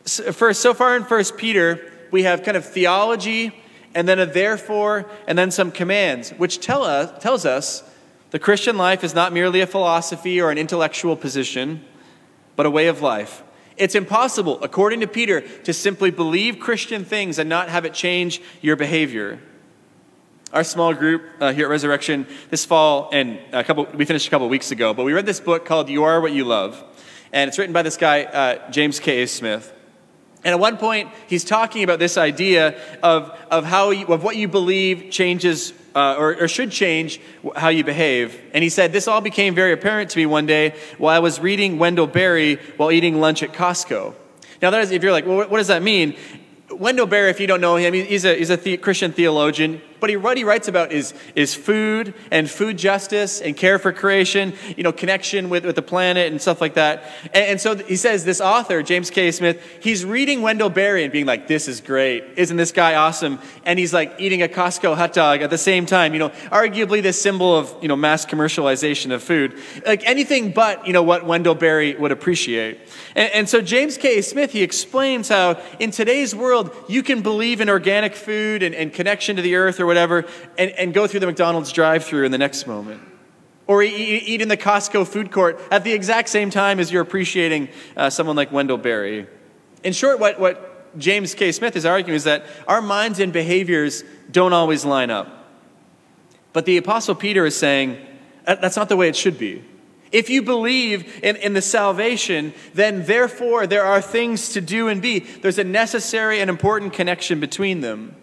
First, 0.04 0.60
so 0.60 0.74
far 0.74 0.98
in 0.98 1.04
1 1.04 1.24
Peter, 1.38 1.80
we 2.12 2.24
have 2.24 2.44
kind 2.44 2.58
of 2.58 2.66
theology 2.66 3.54
and 3.96 4.06
then 4.06 4.20
a 4.20 4.26
therefore 4.26 5.10
and 5.28 5.38
then 5.38 5.50
some 5.50 5.72
commands, 5.72 6.32
which 6.32 6.60
tell 6.60 6.84
us, 6.84 7.24
tells 7.24 7.46
us 7.46 7.84
the 8.32 8.40
Christian 8.40 8.78
life 8.78 9.06
is 9.06 9.16
not 9.16 9.32
merely 9.32 9.62
a 9.62 9.68
philosophy 9.68 10.42
or 10.42 10.52
an 10.52 10.58
intellectual 10.58 11.16
position, 11.16 11.86
but 12.58 12.66
a 12.66 12.70
way 12.70 12.88
of 12.88 13.02
life. 13.02 13.44
It's 13.78 13.96
impossible, 13.96 14.62
according 14.64 15.00
to 15.00 15.08
Peter, 15.08 15.42
to 15.42 15.74
simply 15.74 16.12
believe 16.12 16.60
Christian 16.60 17.06
things 17.06 17.40
and 17.40 17.50
not 17.50 17.70
have 17.70 17.86
it 17.86 17.94
change 17.94 18.42
your 18.62 18.76
behavior. 18.76 19.40
Our 20.54 20.64
small 20.64 20.94
group 20.94 21.24
uh, 21.40 21.54
here 21.54 21.66
at 21.68 21.70
Resurrection 21.70 22.28
this 22.50 22.66
fall, 22.66 23.10
and 23.14 23.40
a 23.54 23.64
couple, 23.64 23.88
we 23.94 24.04
finished 24.06 24.28
a 24.28 24.30
couple 24.30 24.50
weeks 24.50 24.72
ago, 24.72 24.94
but 24.94 25.06
we 25.06 25.14
read 25.14 25.26
this 25.26 25.40
book 25.40 25.66
called 25.66 25.90
You 25.90 26.04
Are 26.04 26.20
What 26.20 26.34
You 26.34 26.44
Love. 26.44 26.84
And 27.32 27.48
it's 27.48 27.58
written 27.58 27.72
by 27.72 27.82
this 27.82 27.96
guy, 27.96 28.24
uh, 28.24 28.70
James 28.72 29.00
K. 29.00 29.24
A. 29.24 29.28
Smith. 29.28 29.74
And 30.44 30.54
at 30.54 30.60
one 30.60 30.78
point, 30.78 31.10
he's 31.28 31.44
talking 31.44 31.84
about 31.84 32.00
this 32.00 32.18
idea 32.18 32.78
of, 33.02 33.30
of, 33.50 33.64
how 33.64 33.92
you, 33.92 34.08
of 34.08 34.24
what 34.24 34.36
you 34.36 34.48
believe 34.48 35.12
changes 35.12 35.72
uh, 35.96 36.16
or, 36.18 36.44
or, 36.44 36.48
should 36.48 36.72
change 36.72 37.20
how 37.56 37.70
you 37.70 37.84
behave. 37.84 38.40
And 38.54 38.64
he 38.64 38.70
said, 38.70 38.94
This 38.94 39.08
all 39.08 39.22
became 39.22 39.54
very 39.54 39.74
apparent 39.74 40.10
to 40.12 40.18
me 40.18 40.26
one 40.26 40.46
day 40.46 40.74
while 40.98 41.16
I 41.16 41.20
was 41.20 41.40
reading 41.40 41.80
Wendell 41.80 42.08
Berry 42.08 42.56
while 42.78 42.92
eating 42.92 43.20
lunch 43.20 43.44
at 43.44 43.52
Costco. 43.52 44.14
Now, 44.62 44.70
that 44.70 44.82
is, 44.84 44.92
if 44.92 45.04
you're 45.04 45.12
like, 45.12 45.26
well, 45.26 45.38
what 45.50 45.58
does 45.58 45.68
that 45.68 45.82
mean? 45.82 46.16
Wendell 46.70 47.08
Berry, 47.08 47.30
if 47.30 47.40
you 47.40 47.48
don't 47.48 47.62
know 47.62 47.76
him, 47.76 47.94
he's 47.94 48.26
a, 48.26 48.36
he's 48.36 48.50
a 48.50 48.58
the- 48.58 48.78
Christian 48.78 49.12
theologian. 49.12 49.82
But 50.02 50.10
he, 50.10 50.18
what 50.18 50.36
he 50.36 50.44
writes 50.44 50.68
about 50.68 50.92
is, 50.92 51.14
is 51.36 51.54
food 51.54 52.16
and 52.32 52.50
food 52.50 52.76
justice 52.76 53.40
and 53.40 53.56
care 53.56 53.78
for 53.78 53.94
creation, 53.94 54.54
you 54.76 54.84
know, 54.84 54.92
connection 54.92 55.50
with, 55.50 55.64
with 55.64 55.76
the 55.76 55.84
planet 55.84 56.32
and 56.32 56.42
stuff 56.42 56.60
like 56.60 56.74
that. 56.74 57.04
And, 57.26 57.46
and 57.46 57.62
so 57.62 57.76
he 57.76 57.96
says 57.96 58.26
this 58.26 58.42
author, 58.42 58.82
James 58.82 59.12
K. 59.12 59.32
Smith, 59.32 59.62
he's 59.80 60.04
reading 60.04 60.42
Wendell 60.42 60.72
Berry 60.72 61.04
and 61.04 61.14
being 61.14 61.28
like, 61.28 61.48
this 61.48 61.68
is 61.68 61.82
great. 61.82 62.24
Isn't 62.36 62.58
this 62.58 62.72
guy 62.72 62.96
awesome? 62.96 63.38
And 63.64 63.78
he's 63.78 63.94
like 63.94 64.16
eating 64.18 64.42
a 64.42 64.48
Costco 64.48 64.96
hot 64.96 65.14
dog 65.14 65.44
at 65.44 65.52
the 65.52 65.58
same 65.58 65.86
time, 65.86 66.14
you 66.14 66.20
know, 66.20 66.30
arguably 66.50 67.04
this 67.04 67.22
symbol 67.22 67.56
of, 67.56 67.72
you 67.80 67.88
know, 67.88 67.96
mass 67.96 68.26
commercialization 68.26 69.14
of 69.14 69.22
food. 69.22 69.56
Like 69.86 70.04
anything 70.08 70.52
but, 70.52 70.88
you 70.88 70.94
know, 70.94 71.04
what 71.04 71.28
Wendell 71.28 71.54
Berry 71.56 71.96
would 71.96 72.12
appreciate. 72.12 72.80
And, 73.16 73.32
and 73.34 73.50
so 73.50 73.62
James 73.62 73.98
K. 73.98 74.24
Smith, 74.24 74.52
he 74.52 74.64
explains 74.64 75.30
how 75.30 75.62
in 75.78 75.92
today's 75.92 76.34
world, 76.34 76.76
you 76.90 77.04
can 77.04 77.22
believe 77.22 77.62
in 77.62 77.70
organic 77.70 78.16
food 78.16 78.64
and, 78.64 78.74
and 78.74 78.92
connection 78.92 79.36
to 79.36 79.44
the 79.44 79.54
earth 79.54 79.80
or 79.80 79.91
whatever, 79.92 80.26
and, 80.58 80.72
and 80.72 80.94
go 80.94 81.06
through 81.06 81.20
the 81.20 81.26
McDonald's 81.26 81.74
drive 81.74 82.06
through 82.06 82.24
in 82.24 82.32
the 82.32 82.38
next 82.38 82.66
moment. 82.66 83.02
Or 83.68 83.84
eat, 83.84 84.42
in 84.42 84.48
the 84.48 84.56
Costco 84.56 85.06
food 85.06 85.32
court 85.32 85.60
at 85.70 85.84
the 85.84 85.92
exact 85.92 86.30
same 86.30 86.50
time 86.50 86.80
as 86.80 86.92
you're 86.92 87.02
appreciating 87.02 87.68
uh, 87.98 88.10
someone 88.10 88.38
like 88.38 88.52
Wendell 88.54 88.78
Berry. 88.78 89.28
In 89.84 89.92
short, 89.92 90.20
what, 90.20 90.40
what 90.40 90.98
James 90.98 91.36
K. 91.36 91.52
Smith 91.52 91.76
is 91.76 91.86
arguing 91.86 92.16
is 92.16 92.24
that 92.24 92.46
our 92.70 92.82
minds 92.82 93.20
and 93.20 93.34
behaviors 93.34 94.04
don't 94.32 94.54
always 94.54 94.86
line 94.86 95.10
up. 95.10 95.28
But 96.54 96.66
the 96.66 96.78
Apostle 96.78 97.16
Peter 97.16 97.46
is 97.46 97.56
saying 97.56 97.98
that's 98.46 98.78
not 98.78 98.88
the 98.88 98.98
way 98.98 99.10
it 99.10 99.16
should 99.16 99.38
be. 99.38 99.64
If 100.12 100.30
you 100.30 100.42
believe 100.42 101.24
in, 101.24 101.36
in 101.38 101.54
the 101.54 101.62
salvation, 101.62 102.54
then 102.74 103.06
therefore 103.06 103.68
there 103.68 103.84
are 103.84 104.02
things 104.02 104.54
to 104.54 104.62
do 104.62 104.88
and 104.88 105.02
be. 105.02 105.20
There's 105.20 105.58
a 105.58 105.64
necessary 105.64 106.40
and 106.40 106.50
important 106.50 106.94
connection 106.94 107.40
between 107.40 107.82
them. 107.82 108.16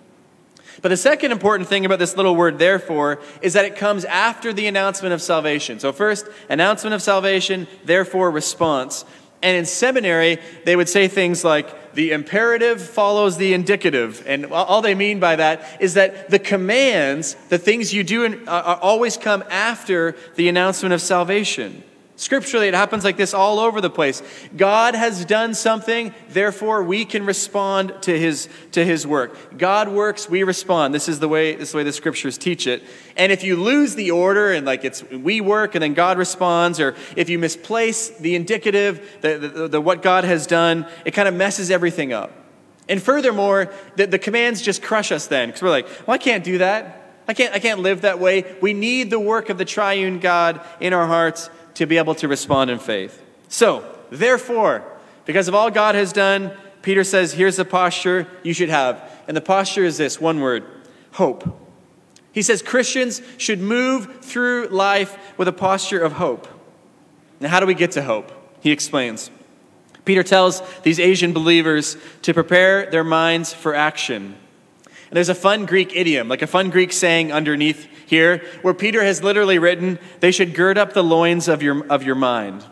But 0.83 0.91
the 0.91 0.97
second 0.97 1.33
important 1.33 1.69
thing 1.69 1.85
about 1.85 1.99
this 1.99 2.17
little 2.17 2.37
word, 2.37 2.59
therefore, 2.59 3.21
is 3.43 3.55
that 3.55 3.65
it 3.65 3.77
comes 3.77 4.05
after 4.05 4.53
the 4.53 4.67
announcement 4.67 5.13
of 5.13 5.23
salvation. 5.23 5.81
So, 5.81 5.93
first, 5.93 6.27
announcement 6.49 6.95
of 6.95 7.03
salvation, 7.03 7.67
therefore, 7.85 8.31
response. 8.31 9.05
And 9.43 9.57
in 9.57 9.67
seminary, 9.67 10.39
they 10.65 10.75
would 10.75 10.89
say 10.89 11.07
things 11.07 11.45
like, 11.45 11.95
the 11.95 12.13
imperative 12.13 12.81
follows 12.81 13.39
the 13.39 13.55
indicative. 13.55 14.23
And 14.27 14.47
all 14.47 14.83
they 14.83 14.95
mean 14.95 15.19
by 15.19 15.35
that 15.37 15.65
is 15.81 15.95
that 15.95 16.31
the 16.31 16.39
commands, 16.39 17.35
the 17.49 17.59
things 17.59 17.93
you 17.93 18.05
do, 18.05 18.45
uh, 18.47 18.79
always 18.81 19.17
come 19.17 19.43
after 19.51 20.15
the 20.37 20.49
announcement 20.49 20.93
of 20.93 21.01
salvation. 21.01 21.83
Scripturally, 22.19 22.67
it 22.67 22.75
happens 22.75 23.05
like 23.05 23.17
this 23.17 23.33
all 23.33 23.61
over 23.61 23.81
the 23.81 23.89
place. 23.89 24.25
God 24.57 24.97
has 24.97 25.25
done 25.25 25.55
something, 25.55 26.13
therefore 26.31 26.83
we 26.83 27.05
can 27.05 27.25
respond 27.25 27.93
to 28.03 28.19
his, 28.19 28.49
to 28.73 28.85
his 28.85 29.07
work. 29.07 29.57
God 29.57 29.89
works, 29.89 30.29
we 30.29 30.43
respond. 30.43 30.93
This 30.93 31.09
is 31.09 31.21
the 31.21 31.29
way 31.29 31.55
this 31.55 31.69
is 31.69 31.73
the 31.73 31.79
way 31.79 31.85
the 31.85 31.93
scriptures 31.93 32.37
teach 32.37 32.67
it. 32.67 32.83
And 33.17 33.31
if 33.31 33.45
you 33.45 33.55
lose 33.55 33.95
the 33.95 34.11
order 34.11 34.53
and 34.53 34.67
like 34.67 34.85
it's 34.85 35.05
we 35.05 35.41
work 35.41 35.77
and 35.77 35.83
then 35.83 35.95
God 35.95 36.19
responds, 36.19 36.81
or 36.81 36.97
if 37.15 37.29
you 37.29 37.39
misplace 37.39 38.09
the 38.09 38.35
indicative, 38.35 39.19
the, 39.21 39.39
the, 39.39 39.69
the 39.69 39.81
what 39.81 40.03
God 40.03 40.25
has 40.25 40.49
done, 40.49 40.89
it 41.05 41.13
kind 41.13 41.29
of 41.29 41.35
messes 41.35 41.71
everything 41.71 42.13
up. 42.13 42.33
And 42.89 43.01
furthermore, 43.01 43.73
the, 43.95 44.09
the 44.09 44.19
commands 44.19 44.61
just 44.61 44.83
crush 44.83 45.13
us 45.13 45.29
then, 45.29 45.51
because 45.51 45.63
we're 45.63 45.71
like, 45.71 45.87
well, 46.05 46.17
I 46.17 46.19
can't 46.19 46.43
do 46.43 46.59
that. 46.59 46.97
I 47.29 47.35
can't, 47.35 47.55
I 47.55 47.61
can't 47.61 47.79
live 47.81 48.01
that 48.01 48.19
way. 48.19 48.57
We 48.61 48.73
need 48.73 49.11
the 49.11 49.21
work 49.21 49.51
of 49.51 49.59
the 49.59 49.67
triune 49.67 50.19
God 50.19 50.61
in 50.81 50.93
our 50.93 51.07
hearts 51.07 51.51
to 51.79 51.87
be 51.87 51.97
able 51.97 52.15
to 52.17 52.27
respond 52.27 52.71
in 52.71 52.79
faith. 52.81 53.23
So, 53.47 53.85
therefore, 54.11 54.83
because 55.27 55.47
of 55.47 55.55
all 55.55 55.71
God 55.71 55.95
has 55.95 56.13
done, 56.13 56.51
Peter 56.83 57.05
says, 57.05 57.33
here's 57.33 57.55
the 57.55 57.65
posture 57.65 58.27
you 58.43 58.53
should 58.53 58.69
have. 58.69 59.09
And 59.29 59.37
the 59.37 59.41
posture 59.41 59.85
is 59.85 59.97
this 59.97 60.21
one 60.21 60.41
word 60.41 60.65
hope. 61.13 61.57
He 62.33 62.43
says 62.43 62.63
Christians 62.63 63.23
should 63.37 63.61
move 63.61 64.25
through 64.25 64.69
life 64.69 65.17
with 65.39 65.47
a 65.47 65.53
posture 65.53 66.01
of 66.01 66.15
hope. 66.15 66.49
Now, 67.39 67.49
how 67.49 67.61
do 67.61 67.67
we 67.67 67.75
get 67.75 67.93
to 67.93 68.03
hope? 68.03 68.33
He 68.61 68.73
explains. 68.73 69.31
Peter 70.05 70.25
tells 70.25 70.63
these 70.83 70.99
Asian 70.99 71.33
believers 71.33 71.97
to 72.23 72.35
prepare 72.35 72.91
their 72.91 73.05
minds 73.05 73.55
for 73.55 73.73
action. 73.73 74.35
And 75.11 75.17
there's 75.17 75.29
a 75.29 75.35
fun 75.35 75.67
Greek 75.67 75.97
idiom, 75.97 76.29
like 76.29 76.43
a 76.43 76.47
fun 76.47 76.71
Greek 76.71 76.93
saying 76.93 77.33
underneath 77.33 77.89
here, 78.07 78.43
where 78.63 78.75
Peter 78.75 79.03
has 79.03 79.23
literally 79.23 79.59
written, 79.59 79.99
they 80.21 80.31
should 80.31 80.55
gird 80.55 80.77
up 80.77 80.93
the 80.93 81.03
loins 81.03 81.49
of 81.49 81.63
your, 81.63 81.87
of 81.87 82.03
your 82.03 82.15
mind. 82.15 82.65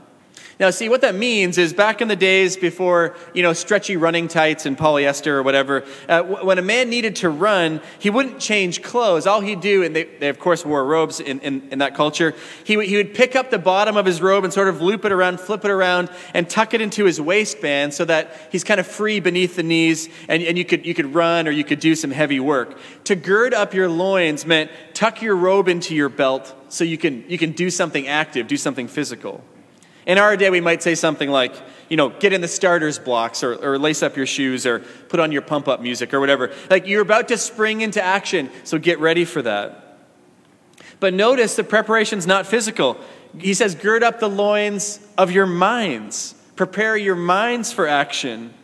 Now, 0.59 0.71
see, 0.71 0.89
what 0.89 1.03
that 1.03 1.15
means 1.15 1.59
is 1.59 1.75
back 1.75 2.01
in 2.01 2.09
the 2.09 2.17
days 2.17 2.57
before, 2.57 3.15
you 3.35 3.43
know, 3.43 3.53
stretchy 3.53 3.99
running 3.99 4.27
tights 4.27 4.65
and 4.65 4.75
polyester 4.75 5.33
or 5.33 5.43
whatever, 5.43 5.85
uh, 6.09 6.23
when 6.23 6.59
a 6.59 6.63
man 6.63 6.89
needed 6.89 7.17
to 7.17 7.29
run, 7.29 7.83
he 7.99 8.09
wouldn't 8.09 8.41
change 8.41 8.83
clothes. 8.83 9.27
All 9.27 9.43
he'd 9.43 9.61
do, 9.61 9.83
and 9.83 9.95
they, 9.95 10.05
they 10.05 10.31
of 10.31 10.39
course 10.39 10.65
wore 10.65 10.83
robes 10.83 11.21
in, 11.21 11.41
in, 11.41 11.69
in 11.71 11.81
that 11.81 11.95
culture, 11.95 12.35
he, 12.65 12.83
he 12.87 12.97
would 12.97 13.13
pick 13.13 13.37
up 13.37 13.51
the 13.51 13.59
bottom 13.59 13.99
of 13.99 14.07
his 14.07 14.23
robe 14.23 14.45
and 14.45 14.53
sort 14.53 14.69
of 14.69 14.81
loop 14.81 15.05
it 15.05 15.13
around, 15.13 15.41
flip 15.41 15.63
it 15.63 15.71
around, 15.71 16.09
and 16.33 16.49
tuck 16.49 16.73
it 16.73 16.81
into 16.81 17.05
his 17.05 17.21
waistband 17.21 17.93
so 17.93 18.07
that 18.07 18.49
he's 18.51 18.65
kind 18.65 18.81
of 18.81 18.87
free 18.87 19.21
beneath 19.21 19.57
the 19.57 19.63
knees 19.63 20.09
and, 20.27 20.43
and 20.43 20.57
you, 20.57 20.65
could, 20.65 20.87
you 20.87 20.95
could 20.95 21.15
run 21.15 21.47
or 21.47 21.51
you 21.51 21.65
could 21.65 21.81
do 21.81 21.95
some 21.95 22.11
heavy 22.11 22.41
work. 22.41 22.79
To 23.05 23.15
gird 23.15 23.53
up 23.53 23.75
your 23.75 23.91
loins 23.91 24.47
meant 24.47 24.71
tuck 24.95 25.21
your 25.21 25.37
robe 25.37 25.69
into 25.69 25.95
your 25.95 26.09
belt 26.09 26.55
so 26.71 26.83
you 26.83 26.97
can, 26.97 27.29
you 27.29 27.37
can 27.37 27.53
do 27.53 27.69
something 27.69 28.07
active, 28.07 28.47
do 28.47 28.57
something 28.57 28.89
physical. 28.89 29.45
In 30.07 30.19
our 30.19 30.37
day, 30.37 30.51
we 30.51 30.61
might 30.61 30.83
say 30.85 30.95
something 30.95 31.29
like, 31.29 31.53
you 31.89 31.97
know, 31.97 32.09
get 32.09 32.33
in 32.33 32.41
the 32.41 32.49
starter's 32.49 32.99
blocks 32.99 33.43
or, 33.43 33.55
or 33.55 33.79
lace 33.79 34.05
up 34.05 34.17
your 34.17 34.27
shoes 34.27 34.65
or 34.65 34.79
put 35.09 35.19
on 35.19 35.33
your 35.33 35.43
pump 35.43 35.67
up 35.67 35.81
music 35.81 36.15
or 36.15 36.21
whatever. 36.21 36.53
Like 36.71 36.87
you're 36.87 37.03
about 37.03 37.29
to 37.29 37.39
spring 37.39 37.81
into 37.81 38.03
action, 38.03 38.51
so 38.63 38.79
get 38.79 39.01
ready 39.01 39.25
for 39.25 39.43
that. 39.43 39.99
But 41.01 41.13
notice 41.13 41.57
the 41.57 41.65
preparation's 41.65 42.27
not 42.27 42.47
physical. 42.47 42.99
He 43.37 43.53
says, 43.53 43.75
gird 43.75 44.03
up 44.03 44.21
the 44.21 44.29
loins 44.29 45.01
of 45.19 45.31
your 45.31 45.47
minds, 45.47 46.35
prepare 46.55 46.97
your 46.97 47.17
minds 47.17 47.73
for 47.73 47.87
action, 47.87 48.55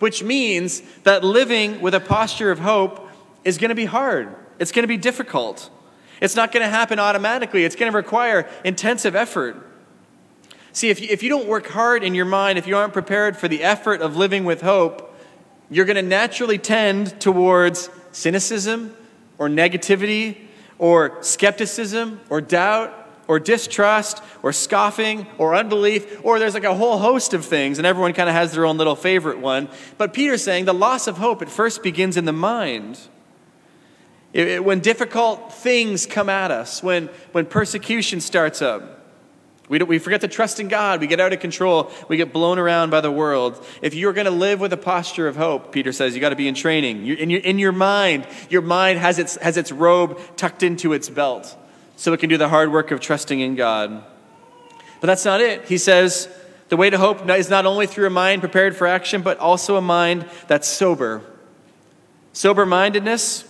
which 0.00 0.22
means 0.22 0.82
that 1.04 1.22
living 1.22 1.80
with 1.80 1.94
a 1.94 2.00
posture 2.00 2.50
of 2.50 2.58
hope 2.58 3.08
is 3.44 3.56
going 3.56 3.70
to 3.70 3.74
be 3.74 3.84
hard, 3.84 4.34
it's 4.58 4.72
going 4.72 4.82
to 4.82 4.88
be 4.88 4.96
difficult. 4.96 5.70
It's 6.20 6.36
not 6.36 6.52
going 6.52 6.62
to 6.62 6.68
happen 6.68 6.98
automatically, 6.98 7.64
it's 7.64 7.76
going 7.76 7.90
to 7.90 7.96
require 7.96 8.48
intensive 8.64 9.14
effort. 9.16 9.68
See, 10.72 10.88
if 10.88 11.00
you, 11.00 11.08
if 11.10 11.22
you 11.22 11.28
don't 11.28 11.46
work 11.46 11.66
hard 11.68 12.02
in 12.02 12.14
your 12.14 12.24
mind, 12.24 12.58
if 12.58 12.66
you 12.66 12.76
aren't 12.76 12.92
prepared 12.94 13.36
for 13.36 13.46
the 13.46 13.62
effort 13.62 14.00
of 14.00 14.16
living 14.16 14.44
with 14.44 14.62
hope, 14.62 15.14
you're 15.70 15.84
going 15.84 15.96
to 15.96 16.02
naturally 16.02 16.58
tend 16.58 17.20
towards 17.20 17.90
cynicism 18.12 18.96
or 19.38 19.48
negativity 19.48 20.36
or 20.78 21.22
skepticism 21.22 22.20
or 22.30 22.40
doubt 22.40 22.98
or 23.28 23.38
distrust 23.38 24.22
or 24.42 24.52
scoffing 24.52 25.26
or 25.38 25.54
unbelief, 25.54 26.20
or 26.24 26.38
there's 26.38 26.54
like 26.54 26.64
a 26.64 26.74
whole 26.74 26.98
host 26.98 27.34
of 27.34 27.44
things, 27.44 27.78
and 27.78 27.86
everyone 27.86 28.12
kind 28.12 28.28
of 28.28 28.34
has 28.34 28.52
their 28.52 28.66
own 28.66 28.76
little 28.78 28.96
favorite 28.96 29.38
one. 29.38 29.68
But 29.98 30.12
Peter's 30.12 30.42
saying 30.42 30.64
the 30.64 30.74
loss 30.74 31.06
of 31.06 31.18
hope 31.18 31.40
at 31.42 31.48
first 31.48 31.82
begins 31.82 32.16
in 32.16 32.24
the 32.24 32.32
mind. 32.32 32.98
It- 34.32 34.48
it- 34.48 34.64
when 34.64 34.80
difficult 34.80 35.52
things 35.52 36.06
come 36.06 36.28
at 36.28 36.50
us, 36.50 36.82
when, 36.82 37.08
when 37.32 37.46
persecution 37.46 38.20
starts 38.20 38.60
up, 38.60 39.01
we, 39.72 39.82
we 39.82 39.98
forget 39.98 40.20
to 40.20 40.28
trust 40.28 40.60
in 40.60 40.68
God. 40.68 41.00
We 41.00 41.06
get 41.06 41.18
out 41.18 41.32
of 41.32 41.40
control. 41.40 41.90
We 42.06 42.18
get 42.18 42.30
blown 42.30 42.58
around 42.58 42.90
by 42.90 43.00
the 43.00 43.10
world. 43.10 43.64
If 43.80 43.94
you're 43.94 44.12
going 44.12 44.26
to 44.26 44.30
live 44.30 44.60
with 44.60 44.70
a 44.74 44.76
posture 44.76 45.28
of 45.28 45.36
hope, 45.36 45.72
Peter 45.72 45.92
says, 45.92 46.14
you 46.14 46.20
got 46.20 46.28
to 46.28 46.36
be 46.36 46.46
in 46.46 46.54
training. 46.54 47.06
You're, 47.06 47.16
in, 47.16 47.30
your, 47.30 47.40
in 47.40 47.58
your 47.58 47.72
mind, 47.72 48.26
your 48.50 48.60
mind 48.60 48.98
has 48.98 49.18
its, 49.18 49.36
has 49.36 49.56
its 49.56 49.72
robe 49.72 50.20
tucked 50.36 50.62
into 50.62 50.92
its 50.92 51.08
belt 51.08 51.56
so 51.96 52.12
it 52.12 52.20
can 52.20 52.28
do 52.28 52.36
the 52.36 52.50
hard 52.50 52.70
work 52.70 52.90
of 52.90 53.00
trusting 53.00 53.40
in 53.40 53.54
God. 53.54 54.04
But 55.00 55.06
that's 55.06 55.24
not 55.24 55.40
it. 55.40 55.64
He 55.64 55.78
says, 55.78 56.28
the 56.68 56.76
way 56.76 56.90
to 56.90 56.98
hope 56.98 57.26
is 57.30 57.48
not 57.48 57.64
only 57.64 57.86
through 57.86 58.08
a 58.08 58.10
mind 58.10 58.42
prepared 58.42 58.76
for 58.76 58.86
action, 58.86 59.22
but 59.22 59.38
also 59.38 59.76
a 59.76 59.80
mind 59.80 60.26
that's 60.48 60.68
sober. 60.68 61.22
Sober 62.34 62.66
mindedness, 62.66 63.46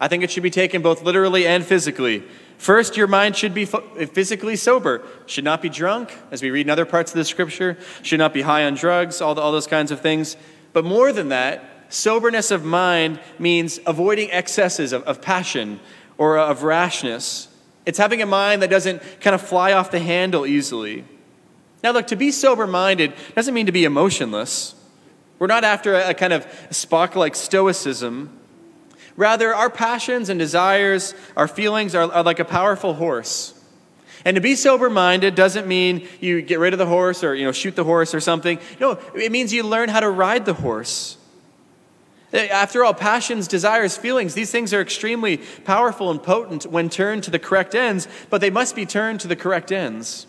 I 0.00 0.08
think 0.08 0.24
it 0.24 0.30
should 0.30 0.42
be 0.42 0.50
taken 0.50 0.80
both 0.80 1.02
literally 1.02 1.46
and 1.46 1.62
physically. 1.62 2.24
First, 2.58 2.96
your 2.96 3.06
mind 3.06 3.36
should 3.36 3.52
be 3.52 3.66
physically 3.66 4.56
sober, 4.56 5.02
should 5.26 5.44
not 5.44 5.60
be 5.60 5.68
drunk, 5.68 6.16
as 6.30 6.42
we 6.42 6.50
read 6.50 6.66
in 6.66 6.70
other 6.70 6.86
parts 6.86 7.12
of 7.12 7.18
the 7.18 7.24
scripture, 7.24 7.76
should 8.02 8.18
not 8.18 8.32
be 8.32 8.42
high 8.42 8.64
on 8.64 8.74
drugs, 8.74 9.20
all, 9.20 9.34
the, 9.34 9.40
all 9.40 9.52
those 9.52 9.66
kinds 9.66 9.90
of 9.90 10.00
things. 10.00 10.36
But 10.72 10.84
more 10.84 11.12
than 11.12 11.28
that, 11.28 11.64
soberness 11.88 12.50
of 12.50 12.64
mind 12.64 13.20
means 13.38 13.78
avoiding 13.86 14.30
excesses 14.30 14.92
of, 14.92 15.02
of 15.04 15.20
passion 15.20 15.80
or 16.18 16.38
of 16.38 16.62
rashness. 16.62 17.48
It's 17.84 17.98
having 17.98 18.22
a 18.22 18.26
mind 18.26 18.62
that 18.62 18.70
doesn't 18.70 19.02
kind 19.20 19.34
of 19.34 19.42
fly 19.42 19.72
off 19.72 19.90
the 19.90 20.00
handle 20.00 20.46
easily. 20.46 21.04
Now, 21.84 21.92
look, 21.92 22.06
to 22.08 22.16
be 22.16 22.30
sober 22.30 22.66
minded 22.66 23.12
doesn't 23.34 23.54
mean 23.54 23.66
to 23.66 23.72
be 23.72 23.84
emotionless. 23.84 24.74
We're 25.38 25.46
not 25.46 25.62
after 25.62 25.94
a, 25.94 26.10
a 26.10 26.14
kind 26.14 26.32
of 26.32 26.46
Spock 26.70 27.14
like 27.14 27.36
stoicism. 27.36 28.36
Rather, 29.16 29.54
our 29.54 29.70
passions 29.70 30.28
and 30.28 30.38
desires, 30.38 31.14
our 31.36 31.48
feelings 31.48 31.94
are, 31.94 32.10
are 32.12 32.22
like 32.22 32.38
a 32.38 32.44
powerful 32.44 32.94
horse. 32.94 33.54
And 34.24 34.34
to 34.34 34.40
be 34.40 34.56
sober 34.56 34.90
minded 34.90 35.34
doesn't 35.34 35.66
mean 35.66 36.06
you 36.20 36.42
get 36.42 36.58
rid 36.58 36.74
of 36.74 36.78
the 36.78 36.86
horse 36.86 37.22
or 37.22 37.34
you 37.34 37.44
know, 37.44 37.52
shoot 37.52 37.76
the 37.76 37.84
horse 37.84 38.14
or 38.14 38.20
something. 38.20 38.58
No, 38.80 38.98
it 39.14 39.30
means 39.30 39.52
you 39.52 39.62
learn 39.62 39.88
how 39.88 40.00
to 40.00 40.10
ride 40.10 40.44
the 40.44 40.54
horse. 40.54 41.16
Eh, 42.32 42.48
after 42.48 42.84
all, 42.84 42.92
passions, 42.92 43.46
desires, 43.46 43.96
feelings, 43.96 44.34
these 44.34 44.50
things 44.50 44.74
are 44.74 44.80
extremely 44.80 45.38
powerful 45.64 46.10
and 46.10 46.22
potent 46.22 46.66
when 46.66 46.90
turned 46.90 47.22
to 47.22 47.30
the 47.30 47.38
correct 47.38 47.74
ends, 47.74 48.08
but 48.28 48.40
they 48.40 48.50
must 48.50 48.74
be 48.74 48.84
turned 48.84 49.20
to 49.20 49.28
the 49.28 49.36
correct 49.36 49.70
ends. 49.70 50.26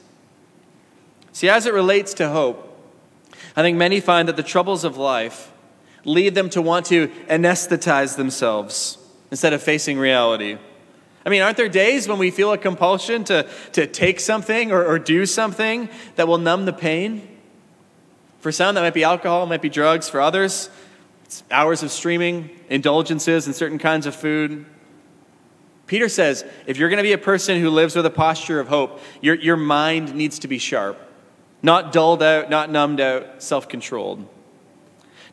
See, 1.33 1.49
as 1.49 1.65
it 1.65 1.73
relates 1.73 2.13
to 2.15 2.29
hope, 2.29 2.63
I 3.55 3.63
think 3.63 3.77
many 3.77 3.99
find 3.99 4.27
that 4.27 4.35
the 4.35 4.43
troubles 4.43 4.83
of 4.83 4.95
life 4.95 5.51
lead 6.07 6.33
them 6.33 6.49
to 6.49 6.61
want 6.61 6.87
to 6.87 7.09
anesthetize 7.29 8.15
themselves 8.15 8.97
instead 9.29 9.53
of 9.53 9.61
facing 9.61 9.99
reality. 9.99 10.57
I 11.25 11.29
mean, 11.29 11.41
aren't 11.41 11.57
there 11.57 11.67
days 11.67 12.07
when 12.07 12.17
we 12.17 12.31
feel 12.31 12.53
a 12.53 12.57
compulsion 12.57 13.25
to, 13.25 13.47
to 13.73 13.85
take 13.85 14.21
something 14.21 14.71
or, 14.71 14.83
or 14.85 14.97
do 14.97 15.25
something 15.25 15.89
that 16.15 16.27
will 16.27 16.37
numb 16.37 16.65
the 16.65 16.71
pain? 16.71 17.27
For 18.39 18.53
some, 18.53 18.75
that 18.75 18.81
might 18.81 18.93
be 18.93 19.03
alcohol, 19.03 19.45
might 19.45 19.61
be 19.61 19.69
drugs. 19.69 20.07
For 20.07 20.21
others, 20.21 20.69
it's 21.25 21.43
hours 21.51 21.83
of 21.83 21.91
streaming, 21.91 22.57
indulgences, 22.69 23.45
and 23.45 23.53
certain 23.53 23.77
kinds 23.77 24.05
of 24.05 24.15
food. 24.15 24.65
Peter 25.87 26.07
says 26.07 26.45
if 26.65 26.77
you're 26.77 26.89
going 26.89 26.97
to 26.97 27.03
be 27.03 27.11
a 27.11 27.17
person 27.17 27.59
who 27.59 27.69
lives 27.69 27.97
with 27.97 28.05
a 28.05 28.09
posture 28.09 28.61
of 28.61 28.69
hope, 28.69 29.01
your, 29.19 29.35
your 29.35 29.57
mind 29.57 30.15
needs 30.15 30.39
to 30.39 30.47
be 30.47 30.57
sharp, 30.57 30.97
not 31.61 31.91
dulled 31.91 32.23
out, 32.23 32.49
not 32.49 32.69
numbed 32.69 33.01
out, 33.01 33.43
self 33.43 33.67
controlled. 33.67 34.25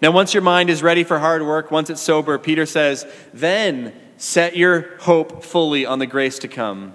Now, 0.03 0.11
once 0.11 0.35
your 0.35 0.43
mind 0.43 0.71
is 0.71 0.83
ready 0.83 1.05
for 1.05 1.19
hard 1.19 1.43
work, 1.43 1.71
once 1.71 1.91
it's 1.91 2.01
sober, 2.01 2.39
Peter 2.39 2.67
says, 2.67 3.07
then 3.33 3.93
set 4.17 4.57
your 4.57 4.97
hope 5.01 5.45
fully 5.45 5.87
on 5.87 5.99
the 5.99 6.07
grace 6.07 6.39
to 6.41 6.49
come. 6.49 6.95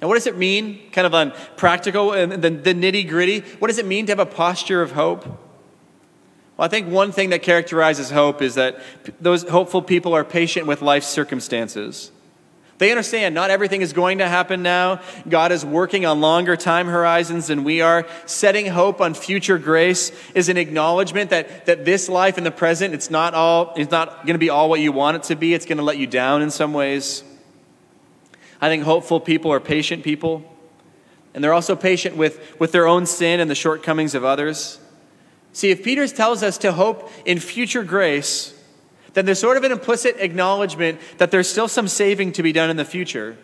Now, 0.00 0.08
what 0.08 0.14
does 0.14 0.26
it 0.26 0.36
mean, 0.36 0.90
kind 0.90 1.06
of 1.06 1.14
on 1.14 1.32
practical 1.56 2.12
and 2.12 2.32
the, 2.32 2.50
the 2.50 2.74
nitty 2.74 3.08
gritty? 3.08 3.40
What 3.58 3.68
does 3.68 3.78
it 3.78 3.86
mean 3.86 4.06
to 4.06 4.12
have 4.12 4.18
a 4.18 4.26
posture 4.26 4.82
of 4.82 4.92
hope? 4.92 5.24
Well, 5.24 6.66
I 6.66 6.68
think 6.68 6.88
one 6.88 7.12
thing 7.12 7.30
that 7.30 7.42
characterizes 7.42 8.10
hope 8.10 8.42
is 8.42 8.56
that 8.56 8.80
those 9.20 9.44
hopeful 9.48 9.80
people 9.80 10.14
are 10.14 10.24
patient 10.24 10.66
with 10.66 10.82
life's 10.82 11.06
circumstances. 11.06 12.10
They 12.82 12.90
understand 12.90 13.32
not 13.32 13.50
everything 13.50 13.80
is 13.80 13.92
going 13.92 14.18
to 14.18 14.28
happen 14.28 14.60
now. 14.60 15.00
God 15.28 15.52
is 15.52 15.64
working 15.64 16.04
on 16.04 16.20
longer 16.20 16.56
time 16.56 16.88
horizons 16.88 17.46
than 17.46 17.62
we 17.62 17.80
are. 17.80 18.08
Setting 18.26 18.66
hope 18.66 19.00
on 19.00 19.14
future 19.14 19.56
grace 19.56 20.10
is 20.34 20.48
an 20.48 20.56
acknowledgement 20.56 21.30
that, 21.30 21.66
that 21.66 21.84
this 21.84 22.08
life 22.08 22.38
in 22.38 22.42
the 22.42 22.50
present, 22.50 22.92
it's 22.92 23.08
not 23.08 23.34
all, 23.34 23.72
it's 23.76 23.92
not 23.92 24.26
going 24.26 24.34
to 24.34 24.40
be 24.40 24.50
all 24.50 24.68
what 24.68 24.80
you 24.80 24.90
want 24.90 25.16
it 25.16 25.22
to 25.22 25.36
be. 25.36 25.54
It's 25.54 25.64
going 25.64 25.78
to 25.78 25.84
let 25.84 25.96
you 25.96 26.08
down 26.08 26.42
in 26.42 26.50
some 26.50 26.72
ways. 26.72 27.22
I 28.60 28.68
think 28.68 28.82
hopeful 28.82 29.20
people 29.20 29.52
are 29.52 29.60
patient 29.60 30.02
people. 30.02 30.42
And 31.34 31.44
they're 31.44 31.54
also 31.54 31.76
patient 31.76 32.16
with, 32.16 32.58
with 32.58 32.72
their 32.72 32.88
own 32.88 33.06
sin 33.06 33.38
and 33.38 33.48
the 33.48 33.54
shortcomings 33.54 34.16
of 34.16 34.24
others. 34.24 34.80
See, 35.52 35.70
if 35.70 35.84
Peter 35.84 36.08
tells 36.08 36.42
us 36.42 36.58
to 36.58 36.72
hope 36.72 37.12
in 37.24 37.38
future 37.38 37.84
grace, 37.84 38.60
then 39.14 39.26
there's 39.26 39.38
sort 39.38 39.56
of 39.56 39.64
an 39.64 39.72
implicit 39.72 40.16
acknowledgement 40.18 41.00
that 41.18 41.30
there's 41.30 41.48
still 41.48 41.68
some 41.68 41.88
saving 41.88 42.32
to 42.32 42.42
be 42.42 42.52
done 42.52 42.70
in 42.70 42.76
the 42.76 42.84
future, 42.84 43.36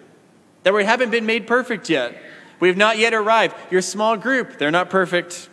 that 0.63 0.73
we 0.75 0.85
haven't 0.85 1.11
been 1.11 1.27
made 1.27 1.47
perfect 1.47 1.89
yet. 1.91 2.17
We 2.61 2.69
have 2.69 2.77
not 2.77 2.99
yet 2.99 3.15
arrived. 3.15 3.55
Your 3.71 3.83
small 3.83 4.17
group, 4.17 4.59
they're 4.59 4.71
not 4.71 4.91
perfect. 4.91 5.49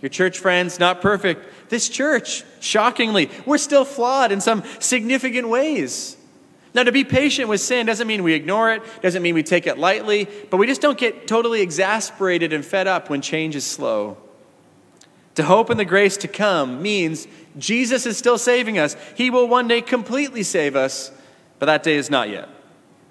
Your 0.00 0.08
church 0.08 0.38
friends, 0.38 0.78
not 0.78 1.02
perfect. 1.02 1.68
This 1.68 1.88
church, 1.88 2.44
shockingly, 2.60 3.30
we're 3.44 3.58
still 3.58 3.84
flawed 3.84 4.32
in 4.32 4.40
some 4.40 4.62
significant 4.78 5.48
ways. 5.48 6.16
Now, 6.72 6.84
to 6.84 6.92
be 6.92 7.04
patient 7.04 7.48
with 7.48 7.60
sin 7.60 7.86
doesn't 7.86 8.06
mean 8.06 8.22
we 8.22 8.32
ignore 8.32 8.72
it, 8.72 8.82
doesn't 9.02 9.22
mean 9.22 9.34
we 9.34 9.42
take 9.42 9.66
it 9.66 9.76
lightly, 9.76 10.28
but 10.50 10.56
we 10.56 10.66
just 10.66 10.80
don't 10.80 10.96
get 10.96 11.26
totally 11.26 11.60
exasperated 11.60 12.52
and 12.52 12.64
fed 12.64 12.86
up 12.86 13.10
when 13.10 13.20
change 13.20 13.56
is 13.56 13.66
slow. 13.66 14.16
To 15.40 15.46
hope 15.46 15.70
in 15.70 15.78
the 15.78 15.86
grace 15.86 16.18
to 16.18 16.28
come 16.28 16.82
means 16.82 17.26
Jesus 17.56 18.04
is 18.04 18.18
still 18.18 18.36
saving 18.36 18.78
us. 18.78 18.94
He 19.14 19.30
will 19.30 19.48
one 19.48 19.68
day 19.68 19.80
completely 19.80 20.42
save 20.42 20.76
us, 20.76 21.10
but 21.58 21.64
that 21.64 21.82
day 21.82 21.94
is 21.94 22.10
not 22.10 22.28
yet. 22.28 22.46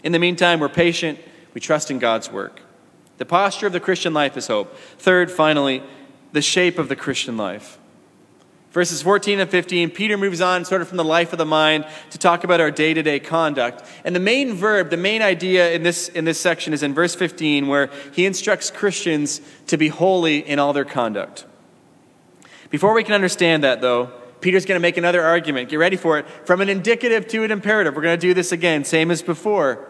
In 0.04 0.12
the 0.12 0.20
meantime, 0.20 0.60
we're 0.60 0.70
patient, 0.70 1.18
we 1.56 1.60
trust 1.60 1.90
in 1.90 1.98
God's 1.98 2.32
work. 2.32 2.62
The 3.18 3.26
posture 3.26 3.66
of 3.66 3.74
the 3.74 3.80
Christian 3.80 4.14
life 4.14 4.38
is 4.38 4.46
hope. 4.46 4.78
Third, 5.00 5.32
finally, 5.32 5.82
the 6.32 6.44
shape 6.44 6.78
of 6.78 6.88
the 6.88 6.96
Christian 6.96 7.36
life. 7.36 7.80
Verses 8.74 9.02
14 9.02 9.40
and 9.40 9.50
15, 9.50 9.90
Peter 9.90 10.16
moves 10.16 10.40
on 10.40 10.66
sort 10.66 10.84
of 10.84 10.88
from 10.88 10.98
the 10.98 11.04
life 11.04 11.32
of 11.34 11.40
the 11.40 11.48
mind 11.48 11.88
to 12.12 12.20
talk 12.20 12.44
about 12.44 12.62
our 12.62 12.70
day 12.70 12.94
to 12.94 13.02
day 13.02 13.20
conduct. 13.20 13.84
And 14.04 14.16
the 14.16 14.20
main 14.20 14.54
verb, 14.54 14.92
the 14.92 14.98
main 14.98 15.24
idea 15.24 15.72
in 15.72 15.82
this, 15.82 16.10
in 16.10 16.26
this 16.26 16.40
section 16.40 16.74
is 16.74 16.84
in 16.84 16.94
verse 16.94 17.16
15, 17.16 17.68
where 17.68 17.90
he 18.14 18.28
instructs 18.28 18.70
Christians 18.70 19.42
to 19.66 19.78
be 19.78 19.88
holy 19.88 20.48
in 20.48 20.60
all 20.60 20.74
their 20.74 20.86
conduct. 20.86 21.48
Before 22.70 22.94
we 22.94 23.04
can 23.04 23.14
understand 23.14 23.64
that, 23.64 23.82
though, 23.82 24.12
Peter's 24.42 24.66
going 24.66 24.78
to 24.78 24.82
make 24.82 24.98
another 24.98 25.22
argument. 25.22 25.70
Get 25.70 25.78
ready 25.78 25.98
for 25.98 26.18
it. 26.20 26.28
From 26.46 26.62
an 26.62 26.70
indicative 26.70 27.28
to 27.30 27.44
an 27.44 27.52
imperative. 27.52 27.96
We're 27.96 28.02
going 28.02 28.20
to 28.20 28.28
do 28.28 28.34
this 28.34 28.52
again, 28.52 28.86
same 28.86 29.12
as 29.12 29.22
before. 29.22 29.90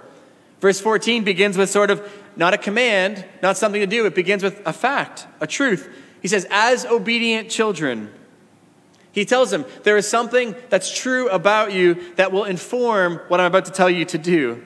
Verse 0.60 0.80
14 0.80 1.24
begins 1.24 1.58
with 1.58 1.70
sort 1.70 1.92
of 1.92 2.12
not 2.36 2.54
a 2.54 2.58
command, 2.58 3.26
not 3.42 3.58
something 3.58 3.80
to 3.82 3.88
do. 3.88 4.06
It 4.06 4.16
begins 4.16 4.44
with 4.44 4.62
a 4.66 4.74
fact, 4.74 5.28
a 5.40 5.48
truth. 5.48 5.90
He 6.22 6.28
says, 6.28 6.48
as 6.50 6.86
obedient 6.86 7.50
children. 7.50 8.12
He 9.12 9.26
tells 9.26 9.52
them, 9.52 9.66
there 9.84 9.98
is 9.98 10.08
something 10.08 10.56
that's 10.70 10.96
true 10.96 11.30
about 11.30 11.74
you 11.74 12.14
that 12.16 12.32
will 12.32 12.44
inform 12.44 13.20
what 13.28 13.40
I'm 13.40 13.48
about 13.48 13.66
to 13.66 13.72
tell 13.72 13.90
you 13.90 14.06
to 14.06 14.18
do. 14.18 14.64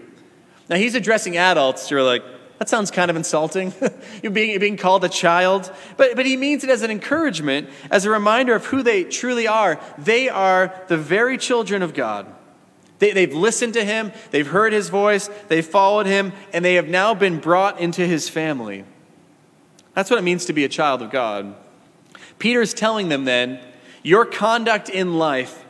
Now, 0.70 0.76
he's 0.78 0.96
addressing 0.96 1.38
adults 1.38 1.90
who 1.90 1.98
are 1.98 2.04
like, 2.04 2.24
that 2.64 2.70
sounds 2.70 2.92
kind 2.92 3.12
of 3.12 3.18
insulting. 3.18 3.74
you're, 4.24 4.32
being, 4.32 4.52
you're 4.52 4.60
being 4.62 4.78
called 4.78 5.04
a 5.04 5.10
child. 5.10 5.70
But, 5.98 6.16
but 6.16 6.26
he 6.26 6.38
means 6.38 6.64
it 6.64 6.70
as 6.70 6.82
an 6.82 6.92
encouragement, 6.92 7.70
as 7.92 8.06
a 8.06 8.10
reminder 8.10 8.56
of 8.56 8.68
who 8.68 8.84
they 8.84 9.04
truly 9.04 9.48
are. 9.48 9.82
They 9.98 10.30
are 10.30 10.74
the 10.88 10.96
very 10.96 11.38
children 11.38 11.82
of 11.82 11.94
God. 11.94 12.26
They, 13.00 13.12
they've 13.12 13.34
listened 13.34 13.74
to 13.74 13.84
him, 13.84 14.14
they've 14.32 14.48
heard 14.48 14.72
his 14.72 14.88
voice, 14.88 15.30
they've 15.50 15.66
followed 15.66 16.06
him, 16.06 16.32
and 16.54 16.64
they 16.64 16.76
have 16.76 16.88
now 16.88 17.14
been 17.14 17.42
brought 17.42 17.82
into 17.82 18.08
his 18.08 18.30
family. 18.30 18.86
That's 19.94 20.10
what 20.10 20.18
it 20.18 20.24
means 20.24 20.46
to 20.46 20.54
be 20.54 20.64
a 20.64 20.70
child 20.70 21.02
of 21.02 21.12
God. 21.12 21.54
Peter's 22.40 22.74
telling 22.74 23.10
them 23.10 23.26
then, 23.26 23.60
your 24.04 24.24
conduct 24.24 24.88
in 24.88 25.18
life 25.18 25.66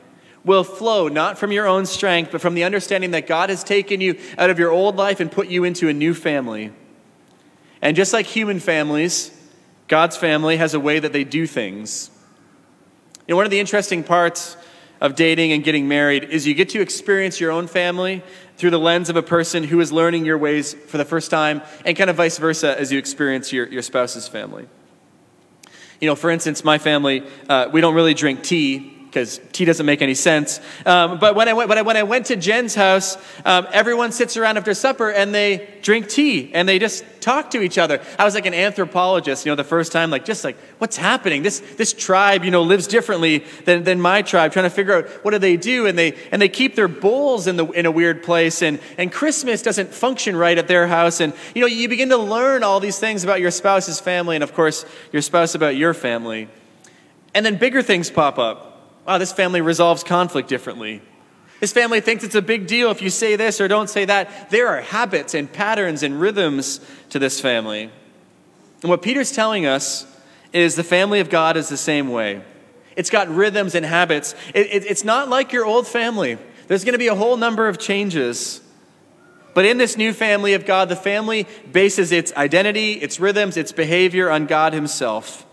will 0.45 0.63
flow 0.63 1.07
not 1.07 1.39
from 1.39 1.51
your 1.51 1.65
own 1.65 1.87
strength, 1.87 2.31
but 2.31 2.39
from 2.39 2.53
the 2.53 2.65
understanding 2.65 3.09
that 3.11 3.25
God 3.25 3.49
has 3.49 3.63
taken 3.63 3.99
you 3.99 4.19
out 4.37 4.51
of 4.51 4.59
your 4.59 4.69
old 4.69 4.95
life 4.95 5.19
and 5.19 5.31
put 5.31 5.47
you 5.47 5.63
into 5.63 5.89
a 5.89 5.93
new 5.93 6.13
family. 6.13 6.71
And 7.83 7.97
just 7.97 8.13
like 8.13 8.25
human 8.25 8.61
families, 8.61 9.29
God's 9.89 10.15
family 10.15 10.55
has 10.55 10.73
a 10.73 10.79
way 10.79 10.99
that 10.99 11.11
they 11.11 11.25
do 11.25 11.45
things. 11.45 12.09
You 13.27 13.33
know, 13.33 13.35
one 13.35 13.43
of 13.43 13.51
the 13.51 13.59
interesting 13.59 14.05
parts 14.05 14.55
of 15.01 15.15
dating 15.15 15.51
and 15.51 15.65
getting 15.65 15.89
married 15.89 16.23
is 16.23 16.47
you 16.47 16.53
get 16.53 16.69
to 16.69 16.79
experience 16.79 17.41
your 17.41 17.51
own 17.51 17.67
family 17.67 18.23
through 18.55 18.69
the 18.69 18.79
lens 18.79 19.09
of 19.09 19.17
a 19.17 19.21
person 19.21 19.65
who 19.65 19.81
is 19.81 19.91
learning 19.91 20.23
your 20.23 20.37
ways 20.37 20.73
for 20.73 20.97
the 20.97 21.03
first 21.03 21.29
time, 21.29 21.61
and 21.83 21.97
kind 21.97 22.09
of 22.09 22.15
vice 22.15 22.37
versa 22.37 22.79
as 22.79 22.89
you 22.89 22.97
experience 22.97 23.51
your, 23.51 23.67
your 23.67 23.81
spouse's 23.81 24.29
family. 24.29 24.65
You 25.99 26.07
know, 26.07 26.15
for 26.15 26.29
instance, 26.29 26.63
my 26.63 26.77
family, 26.77 27.23
uh, 27.49 27.67
we 27.69 27.81
don't 27.81 27.95
really 27.95 28.13
drink 28.13 28.43
tea 28.43 29.02
because 29.13 29.39
tea 29.51 29.63
doesn't 29.63 29.85
make 29.85 30.01
any 30.01 30.15
sense. 30.15 30.59
Um, 30.87 31.19
but 31.19 31.35
when 31.35 31.47
I, 31.47 31.53
went, 31.53 31.69
when, 31.69 31.77
I, 31.77 31.83
when 31.83 31.97
I 31.97 32.01
went 32.01 32.25
to 32.27 32.35
Jen's 32.35 32.73
house, 32.73 33.15
um, 33.45 33.67
everyone 33.71 34.11
sits 34.11 34.37
around 34.37 34.57
after 34.57 34.73
supper 34.73 35.11
and 35.11 35.35
they 35.35 35.69
drink 35.83 36.09
tea 36.09 36.51
and 36.51 36.67
they 36.67 36.79
just 36.79 37.05
talk 37.21 37.51
to 37.51 37.61
each 37.61 37.77
other. 37.77 38.01
I 38.17 38.25
was 38.25 38.33
like 38.33 38.47
an 38.47 38.55
anthropologist, 38.55 39.45
you 39.45 39.51
know, 39.51 39.55
the 39.55 39.63
first 39.63 39.91
time, 39.91 40.09
like, 40.09 40.25
just 40.25 40.43
like, 40.43 40.57
what's 40.79 40.97
happening? 40.97 41.43
This, 41.43 41.59
this 41.77 41.93
tribe, 41.93 42.43
you 42.43 42.49
know, 42.49 42.63
lives 42.63 42.87
differently 42.87 43.45
than, 43.65 43.83
than 43.83 44.01
my 44.01 44.23
tribe, 44.23 44.51
trying 44.51 44.65
to 44.65 44.71
figure 44.71 44.95
out 44.95 45.07
what 45.23 45.29
do 45.29 45.37
they 45.37 45.57
do. 45.57 45.85
And 45.85 45.95
they, 45.95 46.17
and 46.31 46.41
they 46.41 46.49
keep 46.49 46.75
their 46.75 46.87
bowls 46.87 47.45
in, 47.45 47.55
the, 47.55 47.67
in 47.67 47.85
a 47.85 47.91
weird 47.91 48.23
place. 48.23 48.63
And, 48.63 48.79
and 48.97 49.11
Christmas 49.11 49.61
doesn't 49.61 49.93
function 49.93 50.35
right 50.35 50.57
at 50.57 50.67
their 50.67 50.87
house. 50.87 51.19
And, 51.19 51.33
you 51.53 51.61
know, 51.61 51.67
you 51.67 51.87
begin 51.87 52.09
to 52.09 52.17
learn 52.17 52.63
all 52.63 52.79
these 52.79 52.97
things 52.97 53.23
about 53.23 53.41
your 53.41 53.51
spouse's 53.51 53.99
family 53.99 54.35
and, 54.35 54.43
of 54.43 54.55
course, 54.55 54.87
your 55.11 55.21
spouse 55.21 55.53
about 55.53 55.75
your 55.75 55.93
family. 55.93 56.47
And 57.35 57.45
then 57.45 57.57
bigger 57.57 57.83
things 57.83 58.09
pop 58.09 58.39
up 58.39 58.72
wow, 59.05 59.17
this 59.17 59.33
family 59.33 59.61
resolves 59.61 60.03
conflict 60.03 60.49
differently. 60.49 61.01
This 61.59 61.71
family 61.71 62.01
thinks 62.01 62.23
it's 62.23 62.35
a 62.35 62.41
big 62.41 62.67
deal 62.67 62.91
if 62.91 63.01
you 63.01 63.09
say 63.09 63.35
this 63.35 63.61
or 63.61 63.67
don't 63.67 63.89
say 63.89 64.05
that. 64.05 64.49
There 64.49 64.67
are 64.67 64.81
habits 64.81 65.33
and 65.33 65.51
patterns 65.51 66.03
and 66.03 66.19
rhythms 66.19 66.81
to 67.09 67.19
this 67.19 67.39
family. 67.39 67.89
And 68.81 68.89
what 68.89 69.01
Peter's 69.01 69.31
telling 69.31 69.65
us 69.65 70.05
is 70.51 70.75
the 70.75 70.83
family 70.83 71.21
of 71.21 71.29
God 71.29 71.55
is 71.55 71.69
the 71.69 71.77
same 71.77 72.09
way. 72.09 72.41
It's 72.95 73.09
got 73.09 73.29
rhythms 73.29 73.75
and 73.75 73.85
habits. 73.85 74.35
It, 74.53 74.67
it, 74.67 74.85
it's 74.85 75.03
not 75.03 75.29
like 75.29 75.53
your 75.53 75.65
old 75.65 75.87
family. 75.87 76.37
There's 76.67 76.83
going 76.83 76.93
to 76.93 76.99
be 76.99 77.07
a 77.07 77.15
whole 77.15 77.37
number 77.37 77.67
of 77.67 77.79
changes. 77.79 78.61
But 79.53 79.65
in 79.65 79.77
this 79.77 79.97
new 79.97 80.13
family 80.13 80.53
of 80.53 80.65
God, 80.65 80.89
the 80.89 80.95
family 80.95 81.47
bases 81.71 82.11
its 82.11 82.33
identity, 82.33 82.93
its 82.93 83.19
rhythms, 83.19 83.55
its 83.55 83.71
behavior 83.71 84.29
on 84.29 84.47
God 84.47 84.73
Himself. 84.73 85.45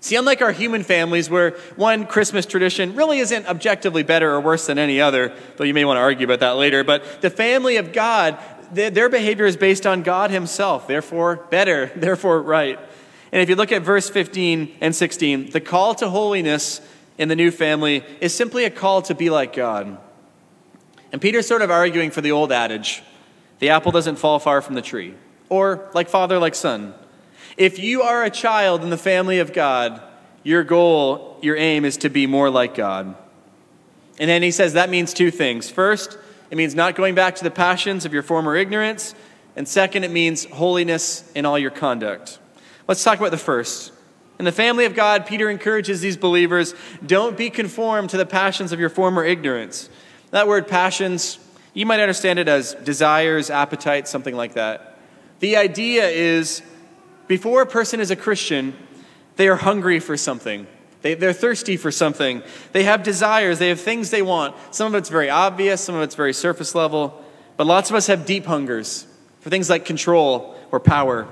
See, 0.00 0.16
unlike 0.16 0.40
our 0.40 0.52
human 0.52 0.82
families, 0.82 1.28
where 1.28 1.50
one 1.76 2.06
Christmas 2.06 2.46
tradition 2.46 2.94
really 2.94 3.18
isn't 3.18 3.46
objectively 3.46 4.02
better 4.02 4.32
or 4.32 4.40
worse 4.40 4.66
than 4.66 4.78
any 4.78 5.00
other, 5.00 5.34
though 5.56 5.64
you 5.64 5.74
may 5.74 5.84
want 5.84 5.98
to 5.98 6.00
argue 6.00 6.24
about 6.24 6.40
that 6.40 6.56
later, 6.56 6.82
but 6.82 7.20
the 7.20 7.28
family 7.28 7.76
of 7.76 7.92
God, 7.92 8.38
their 8.72 9.10
behavior 9.10 9.44
is 9.44 9.58
based 9.58 9.86
on 9.86 10.02
God 10.02 10.30
Himself, 10.30 10.86
therefore 10.86 11.36
better, 11.50 11.86
therefore 11.96 12.40
right. 12.40 12.78
And 13.30 13.42
if 13.42 13.48
you 13.48 13.56
look 13.56 13.72
at 13.72 13.82
verse 13.82 14.08
15 14.08 14.76
and 14.80 14.96
16, 14.96 15.50
the 15.50 15.60
call 15.60 15.94
to 15.96 16.08
holiness 16.08 16.80
in 17.18 17.28
the 17.28 17.36
new 17.36 17.50
family 17.50 18.02
is 18.20 18.34
simply 18.34 18.64
a 18.64 18.70
call 18.70 19.02
to 19.02 19.14
be 19.14 19.28
like 19.28 19.52
God. 19.52 19.98
And 21.12 21.20
Peter's 21.20 21.46
sort 21.46 21.60
of 21.60 21.70
arguing 21.70 22.10
for 22.10 22.22
the 22.22 22.32
old 22.32 22.52
adage 22.52 23.02
the 23.58 23.68
apple 23.68 23.92
doesn't 23.92 24.16
fall 24.16 24.38
far 24.38 24.62
from 24.62 24.74
the 24.74 24.80
tree, 24.80 25.14
or 25.50 25.90
like 25.92 26.08
father, 26.08 26.38
like 26.38 26.54
son. 26.54 26.94
If 27.60 27.78
you 27.78 28.00
are 28.00 28.24
a 28.24 28.30
child 28.30 28.82
in 28.82 28.88
the 28.88 28.96
family 28.96 29.38
of 29.38 29.52
God, 29.52 30.00
your 30.42 30.64
goal, 30.64 31.36
your 31.42 31.58
aim 31.58 31.84
is 31.84 31.98
to 31.98 32.08
be 32.08 32.26
more 32.26 32.48
like 32.48 32.74
God. 32.74 33.14
And 34.18 34.30
then 34.30 34.42
he 34.42 34.50
says 34.50 34.72
that 34.72 34.88
means 34.88 35.12
two 35.12 35.30
things. 35.30 35.68
First, 35.68 36.16
it 36.50 36.56
means 36.56 36.74
not 36.74 36.94
going 36.94 37.14
back 37.14 37.34
to 37.34 37.44
the 37.44 37.50
passions 37.50 38.06
of 38.06 38.14
your 38.14 38.22
former 38.22 38.56
ignorance. 38.56 39.14
And 39.56 39.68
second, 39.68 40.04
it 40.04 40.10
means 40.10 40.46
holiness 40.46 41.30
in 41.34 41.44
all 41.44 41.58
your 41.58 41.70
conduct. 41.70 42.38
Let's 42.88 43.04
talk 43.04 43.18
about 43.18 43.30
the 43.30 43.36
first. 43.36 43.92
In 44.38 44.46
the 44.46 44.52
family 44.52 44.86
of 44.86 44.94
God, 44.94 45.26
Peter 45.26 45.50
encourages 45.50 46.00
these 46.00 46.16
believers 46.16 46.74
don't 47.04 47.36
be 47.36 47.50
conformed 47.50 48.08
to 48.08 48.16
the 48.16 48.24
passions 48.24 48.72
of 48.72 48.80
your 48.80 48.88
former 48.88 49.22
ignorance. 49.22 49.90
That 50.30 50.48
word 50.48 50.66
passions, 50.66 51.38
you 51.74 51.84
might 51.84 52.00
understand 52.00 52.38
it 52.38 52.48
as 52.48 52.72
desires, 52.72 53.50
appetites, 53.50 54.10
something 54.10 54.34
like 54.34 54.54
that. 54.54 54.96
The 55.40 55.58
idea 55.58 56.08
is 56.08 56.62
before 57.30 57.62
a 57.62 57.66
person 57.66 58.00
is 58.00 58.10
a 58.10 58.16
Christian, 58.16 58.74
they 59.36 59.46
are 59.46 59.54
hungry 59.54 60.00
for 60.00 60.16
something. 60.16 60.66
They, 61.02 61.14
they're 61.14 61.32
thirsty 61.32 61.76
for 61.76 61.92
something. 61.92 62.42
They 62.72 62.82
have 62.82 63.04
desires. 63.04 63.60
They 63.60 63.68
have 63.68 63.80
things 63.80 64.10
they 64.10 64.20
want. 64.20 64.56
Some 64.74 64.88
of 64.88 64.98
it's 64.98 65.10
very 65.10 65.30
obvious, 65.30 65.80
some 65.80 65.94
of 65.94 66.02
it's 66.02 66.16
very 66.16 66.32
surface 66.32 66.74
level. 66.74 67.24
But 67.56 67.68
lots 67.68 67.88
of 67.88 67.94
us 67.94 68.08
have 68.08 68.26
deep 68.26 68.46
hungers 68.46 69.06
for 69.42 69.48
things 69.48 69.70
like 69.70 69.84
control 69.84 70.56
or 70.72 70.80
power. 70.80 71.28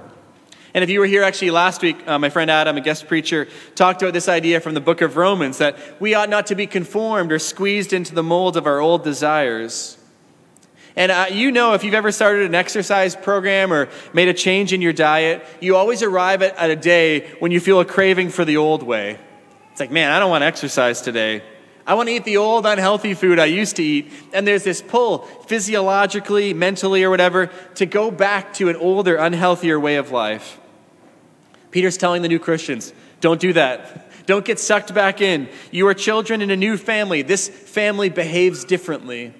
And 0.73 0.85
if 0.85 0.89
you 0.89 1.01
were 1.01 1.07
here 1.07 1.25
actually 1.25 1.51
last 1.51 1.83
week, 1.83 2.07
uh, 2.07 2.17
my 2.17 2.31
friend 2.31 2.49
Adam, 2.49 2.77
a 2.77 2.81
guest 2.81 3.09
preacher, 3.09 3.49
talked 3.75 4.01
about 4.01 4.15
this 4.15 4.29
idea 4.29 4.61
from 4.61 4.75
the 4.75 4.81
book 4.81 5.01
of 5.01 5.17
Romans 5.17 5.59
that 5.59 5.77
we 6.01 6.15
ought 6.15 6.31
not 6.31 6.47
to 6.47 6.55
be 6.55 6.69
conformed 6.69 7.33
or 7.33 7.41
squeezed 7.41 7.93
into 7.93 8.15
the 8.15 8.23
mold 8.23 8.57
of 8.57 8.69
our 8.69 8.79
old 8.79 9.03
desires. 9.03 9.99
And 10.97 11.13
uh, 11.13 11.27
you 11.31 11.53
know, 11.53 11.75
if 11.75 11.85
you've 11.85 11.95
ever 11.95 12.11
started 12.13 12.47
an 12.47 12.55
exercise 12.55 13.15
program 13.15 13.73
or 13.73 13.89
made 14.13 14.29
a 14.29 14.35
change 14.35 14.73
in 14.73 14.83
your 14.83 14.93
diet, 14.93 15.45
you 15.61 15.77
always 15.77 16.03
arrive 16.03 16.43
at, 16.43 16.57
at 16.57 16.71
a 16.71 16.77
day 16.77 17.31
when 17.39 17.53
you 17.53 17.61
feel 17.61 17.81
a 17.81 17.85
craving 17.85 18.31
for 18.31 18.45
the 18.45 18.57
old 18.57 18.83
way. 18.83 19.19
It's 19.73 19.81
like, 19.81 19.91
man, 19.91 20.11
I 20.11 20.19
don't 20.19 20.31
want 20.31 20.43
to 20.43 20.47
exercise 20.47 21.01
today. 21.01 21.43
I 21.87 21.95
want 21.95 22.09
to 22.11 22.15
eat 22.15 22.25
the 22.25 22.37
old 22.37 22.67
unhealthy 22.67 23.15
food 23.15 23.39
I 23.39 23.47
used 23.47 23.77
to 23.77 23.83
eat. 23.83 24.13
And 24.35 24.47
there's 24.47 24.65
this 24.65 24.83
pull, 24.83 25.21
physiologically, 25.47 26.53
mentally, 26.53 27.03
or 27.03 27.09
whatever, 27.09 27.47
to 27.77 27.87
go 27.87 28.11
back 28.11 28.53
to 28.55 28.69
an 28.69 28.77
older, 28.77 29.17
unhealthier 29.17 29.81
way 29.81 29.97
of 29.97 30.11
life. 30.11 30.61
Peter's 31.71 31.97
telling 31.97 32.21
the 32.23 32.29
new 32.29 32.39
Christians 32.39 32.93
don't 33.21 33.41
do 33.41 33.55
that. 33.55 34.27
Don't 34.27 34.45
get 34.45 34.59
sucked 34.59 34.93
back 34.93 35.23
in. 35.23 35.49
You 35.71 35.89
are 35.89 35.95
children 35.95 36.43
in 36.43 36.51
a 36.51 36.57
new 36.57 36.77
family. 36.77 37.23
This 37.23 37.49
family 37.49 38.11
behaves 38.11 38.65
differently. 38.65 39.33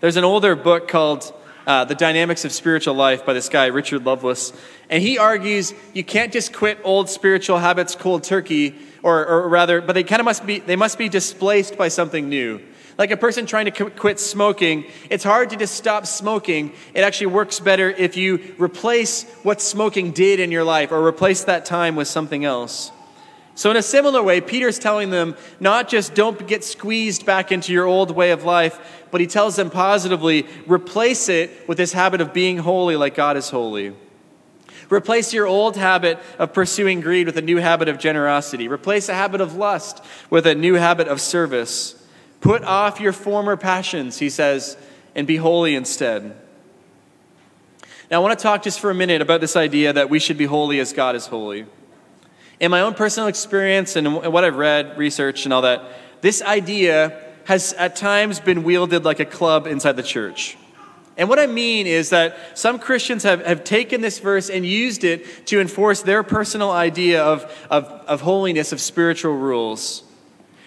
There's 0.00 0.16
an 0.16 0.22
older 0.22 0.54
book 0.54 0.86
called 0.86 1.34
uh, 1.66 1.84
The 1.84 1.96
Dynamics 1.96 2.44
of 2.44 2.52
Spiritual 2.52 2.94
Life 2.94 3.26
by 3.26 3.32
this 3.32 3.48
guy, 3.48 3.66
Richard 3.66 4.06
Lovelace. 4.06 4.52
And 4.88 5.02
he 5.02 5.18
argues 5.18 5.74
you 5.92 6.04
can't 6.04 6.32
just 6.32 6.52
quit 6.52 6.78
old 6.84 7.10
spiritual 7.10 7.58
habits 7.58 7.96
cold 7.96 8.22
turkey, 8.22 8.76
or, 9.02 9.26
or 9.26 9.48
rather, 9.48 9.80
but 9.80 9.94
they 9.94 10.04
kind 10.04 10.20
of 10.20 10.24
must 10.24 10.46
be, 10.46 10.60
they 10.60 10.76
must 10.76 10.98
be 10.98 11.08
displaced 11.08 11.76
by 11.76 11.88
something 11.88 12.28
new. 12.28 12.60
Like 12.96 13.10
a 13.10 13.16
person 13.16 13.44
trying 13.44 13.64
to 13.72 13.90
quit 13.90 14.20
smoking, 14.20 14.84
it's 15.10 15.24
hard 15.24 15.50
to 15.50 15.56
just 15.56 15.74
stop 15.74 16.06
smoking. 16.06 16.74
It 16.94 17.00
actually 17.00 17.28
works 17.28 17.58
better 17.58 17.90
if 17.90 18.16
you 18.16 18.54
replace 18.56 19.24
what 19.42 19.60
smoking 19.60 20.12
did 20.12 20.38
in 20.38 20.52
your 20.52 20.64
life 20.64 20.92
or 20.92 21.04
replace 21.04 21.42
that 21.44 21.64
time 21.64 21.96
with 21.96 22.06
something 22.06 22.44
else. 22.44 22.92
So, 23.58 23.72
in 23.72 23.76
a 23.76 23.82
similar 23.82 24.22
way, 24.22 24.40
Peter's 24.40 24.78
telling 24.78 25.10
them 25.10 25.34
not 25.58 25.88
just 25.88 26.14
don't 26.14 26.46
get 26.46 26.62
squeezed 26.62 27.26
back 27.26 27.50
into 27.50 27.72
your 27.72 27.86
old 27.86 28.12
way 28.12 28.30
of 28.30 28.44
life, 28.44 28.78
but 29.10 29.20
he 29.20 29.26
tells 29.26 29.56
them 29.56 29.68
positively 29.68 30.46
replace 30.68 31.28
it 31.28 31.68
with 31.68 31.76
this 31.76 31.92
habit 31.92 32.20
of 32.20 32.32
being 32.32 32.58
holy 32.58 32.94
like 32.94 33.16
God 33.16 33.36
is 33.36 33.50
holy. 33.50 33.96
Replace 34.90 35.32
your 35.32 35.48
old 35.48 35.76
habit 35.76 36.20
of 36.38 36.52
pursuing 36.52 37.00
greed 37.00 37.26
with 37.26 37.36
a 37.36 37.42
new 37.42 37.56
habit 37.56 37.88
of 37.88 37.98
generosity. 37.98 38.68
Replace 38.68 39.08
a 39.08 39.14
habit 39.14 39.40
of 39.40 39.56
lust 39.56 40.04
with 40.30 40.46
a 40.46 40.54
new 40.54 40.74
habit 40.74 41.08
of 41.08 41.20
service. 41.20 42.00
Put 42.40 42.62
off 42.62 43.00
your 43.00 43.12
former 43.12 43.56
passions, 43.56 44.18
he 44.18 44.30
says, 44.30 44.76
and 45.16 45.26
be 45.26 45.34
holy 45.34 45.74
instead. 45.74 46.36
Now, 48.08 48.18
I 48.18 48.22
want 48.22 48.38
to 48.38 48.42
talk 48.42 48.62
just 48.62 48.78
for 48.78 48.90
a 48.90 48.94
minute 48.94 49.20
about 49.20 49.40
this 49.40 49.56
idea 49.56 49.92
that 49.94 50.08
we 50.08 50.20
should 50.20 50.38
be 50.38 50.44
holy 50.44 50.78
as 50.78 50.92
God 50.92 51.16
is 51.16 51.26
holy. 51.26 51.66
In 52.60 52.70
my 52.70 52.80
own 52.80 52.94
personal 52.94 53.28
experience 53.28 53.94
and 53.94 54.16
what 54.16 54.44
I've 54.44 54.56
read, 54.56 54.98
researched, 54.98 55.46
and 55.46 55.52
all 55.52 55.62
that, 55.62 55.82
this 56.22 56.42
idea 56.42 57.22
has 57.44 57.72
at 57.74 57.94
times 57.96 58.40
been 58.40 58.64
wielded 58.64 59.04
like 59.04 59.20
a 59.20 59.24
club 59.24 59.66
inside 59.66 59.92
the 59.92 60.02
church. 60.02 60.56
And 61.16 61.28
what 61.28 61.38
I 61.38 61.46
mean 61.46 61.86
is 61.86 62.10
that 62.10 62.36
some 62.54 62.78
Christians 62.78 63.24
have, 63.24 63.44
have 63.44 63.64
taken 63.64 64.00
this 64.00 64.18
verse 64.18 64.50
and 64.50 64.64
used 64.64 65.02
it 65.02 65.46
to 65.46 65.60
enforce 65.60 66.02
their 66.02 66.22
personal 66.22 66.70
idea 66.70 67.22
of, 67.22 67.44
of, 67.70 67.84
of 68.06 68.20
holiness, 68.20 68.72
of 68.72 68.80
spiritual 68.80 69.36
rules. 69.36 70.04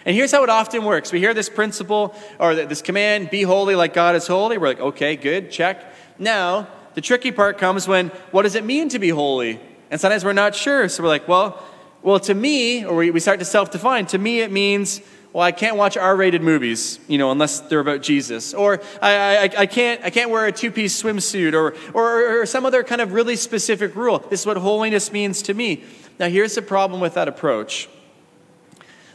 And 0.06 0.16
here's 0.16 0.32
how 0.32 0.44
it 0.44 0.50
often 0.50 0.84
works 0.84 1.12
we 1.12 1.20
hear 1.20 1.34
this 1.34 1.50
principle 1.50 2.16
or 2.40 2.56
this 2.56 2.82
command, 2.82 3.30
be 3.30 3.44
holy 3.44 3.76
like 3.76 3.94
God 3.94 4.16
is 4.16 4.28
holy. 4.28 4.58
We're 4.58 4.68
like, 4.68 4.80
okay, 4.80 5.16
good, 5.16 5.52
check. 5.52 5.94
Now, 6.18 6.68
the 6.96 7.02
tricky 7.02 7.32
part 7.32 7.58
comes 7.58 7.88
when 7.88 8.10
what 8.32 8.42
does 8.42 8.56
it 8.56 8.66
mean 8.66 8.90
to 8.90 9.00
be 9.00 9.10
holy? 9.10 9.60
And 9.90 10.02
sometimes 10.02 10.26
we're 10.26 10.34
not 10.34 10.56
sure. 10.56 10.90
So 10.90 11.04
we're 11.04 11.10
like, 11.10 11.28
well, 11.28 11.64
well, 12.04 12.20
to 12.22 12.34
me, 12.34 12.84
or 12.84 12.98
we, 12.98 13.20
start 13.20 13.40
to 13.40 13.46
self 13.46 13.72
define, 13.72 14.06
to 14.08 14.18
me 14.18 14.42
it 14.42 14.52
means, 14.52 15.02
well, 15.34 15.44
I 15.44 15.52
can't 15.52 15.78
watch 15.78 15.98
R 15.98 16.16
rated 16.16 16.42
movies, 16.42 17.00
you 17.08 17.18
know, 17.18 17.32
unless 17.32 17.60
they're 17.62 17.80
about 17.80 18.02
Jesus. 18.02 18.54
Or 18.54 18.82
I, 19.02 19.38
I, 19.38 19.50
I, 19.60 19.66
can't, 19.66 20.04
I 20.04 20.10
can't 20.10 20.30
wear 20.30 20.46
a 20.48 20.52
two 20.52 20.72
piece 20.72 21.02
swimsuit 21.02 21.54
or, 21.54 21.76
or, 21.94 22.42
or 22.42 22.46
some 22.46 22.66
other 22.66 22.84
kind 22.84 23.02
of 23.02 23.14
really 23.14 23.36
specific 23.36 23.96
rule. 23.96 24.20
This 24.30 24.42
is 24.42 24.46
what 24.46 24.58
holiness 24.58 25.12
means 25.12 25.42
to 25.44 25.54
me. 25.54 25.84
Now, 26.20 26.28
here's 26.28 26.56
the 26.56 26.62
problem 26.62 27.02
with 27.02 27.14
that 27.14 27.28
approach 27.28 27.88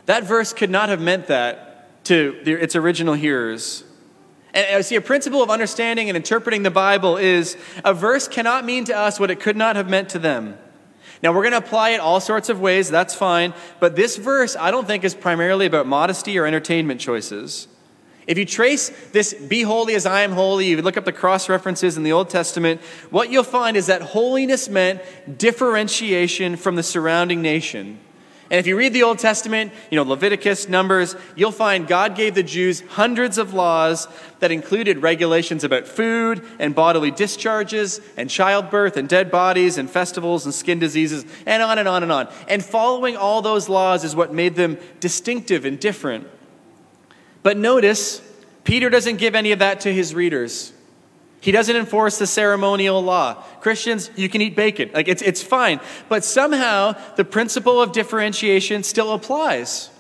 that 0.06 0.22
verse 0.22 0.52
could 0.52 0.70
not 0.70 0.88
have 0.88 1.00
meant 1.00 1.26
that 1.26 2.04
to 2.04 2.40
the, 2.44 2.52
its 2.52 2.76
original 2.76 3.14
hearers. 3.14 3.82
And 4.54 4.76
I 4.76 4.80
see, 4.80 4.94
a 4.94 5.00
principle 5.00 5.42
of 5.42 5.50
understanding 5.50 6.08
and 6.08 6.16
interpreting 6.16 6.62
the 6.62 6.70
Bible 6.70 7.16
is 7.16 7.56
a 7.84 7.92
verse 7.92 8.28
cannot 8.28 8.64
mean 8.64 8.84
to 8.84 8.96
us 8.96 9.20
what 9.20 9.30
it 9.30 9.40
could 9.40 9.56
not 9.56 9.74
have 9.76 9.90
meant 9.90 10.10
to 10.10 10.18
them. 10.20 10.56
Now, 11.22 11.32
we're 11.32 11.42
going 11.42 11.52
to 11.52 11.58
apply 11.58 11.90
it 11.90 12.00
all 12.00 12.20
sorts 12.20 12.48
of 12.48 12.60
ways, 12.60 12.90
that's 12.90 13.14
fine. 13.14 13.54
But 13.80 13.96
this 13.96 14.16
verse, 14.16 14.56
I 14.56 14.70
don't 14.70 14.86
think, 14.86 15.04
is 15.04 15.14
primarily 15.14 15.66
about 15.66 15.86
modesty 15.86 16.38
or 16.38 16.46
entertainment 16.46 17.00
choices. 17.00 17.68
If 18.26 18.38
you 18.38 18.44
trace 18.44 18.90
this, 19.12 19.32
be 19.34 19.62
holy 19.62 19.94
as 19.94 20.04
I 20.04 20.22
am 20.22 20.32
holy, 20.32 20.66
you 20.66 20.82
look 20.82 20.96
up 20.96 21.04
the 21.04 21.12
cross 21.12 21.48
references 21.48 21.96
in 21.96 22.02
the 22.02 22.12
Old 22.12 22.28
Testament, 22.28 22.80
what 23.10 23.30
you'll 23.30 23.44
find 23.44 23.76
is 23.76 23.86
that 23.86 24.02
holiness 24.02 24.68
meant 24.68 25.00
differentiation 25.38 26.56
from 26.56 26.74
the 26.74 26.82
surrounding 26.82 27.40
nation. 27.40 28.00
And 28.48 28.60
if 28.60 28.66
you 28.66 28.76
read 28.76 28.92
the 28.92 29.02
Old 29.02 29.18
Testament, 29.18 29.72
you 29.90 29.96
know, 29.96 30.04
Leviticus, 30.08 30.68
Numbers, 30.68 31.16
you'll 31.34 31.50
find 31.50 31.88
God 31.88 32.14
gave 32.14 32.36
the 32.36 32.44
Jews 32.44 32.80
hundreds 32.90 33.38
of 33.38 33.54
laws 33.54 34.06
that 34.38 34.52
included 34.52 35.02
regulations 35.02 35.64
about 35.64 35.88
food 35.88 36.44
and 36.60 36.72
bodily 36.72 37.10
discharges 37.10 38.00
and 38.16 38.30
childbirth 38.30 38.96
and 38.96 39.08
dead 39.08 39.32
bodies 39.32 39.78
and 39.78 39.90
festivals 39.90 40.44
and 40.44 40.54
skin 40.54 40.78
diseases 40.78 41.26
and 41.44 41.60
on 41.60 41.78
and 41.78 41.88
on 41.88 42.04
and 42.04 42.12
on. 42.12 42.28
And 42.46 42.64
following 42.64 43.16
all 43.16 43.42
those 43.42 43.68
laws 43.68 44.04
is 44.04 44.14
what 44.14 44.32
made 44.32 44.54
them 44.54 44.78
distinctive 45.00 45.64
and 45.64 45.80
different. 45.80 46.28
But 47.42 47.56
notice, 47.56 48.22
Peter 48.62 48.90
doesn't 48.90 49.16
give 49.16 49.34
any 49.34 49.50
of 49.50 49.58
that 49.58 49.80
to 49.80 49.92
his 49.92 50.14
readers. 50.14 50.72
He 51.40 51.52
doesn't 51.52 51.76
enforce 51.76 52.18
the 52.18 52.26
ceremonial 52.26 53.02
law. 53.02 53.34
Christians, 53.60 54.10
you 54.16 54.28
can 54.28 54.40
eat 54.40 54.56
bacon. 54.56 54.90
Like 54.92 55.08
it's, 55.08 55.22
it's 55.22 55.42
fine. 55.42 55.80
But 56.08 56.24
somehow 56.24 56.96
the 57.16 57.24
principle 57.24 57.80
of 57.80 57.92
differentiation 57.92 58.82
still 58.82 59.12
applies. 59.12 59.90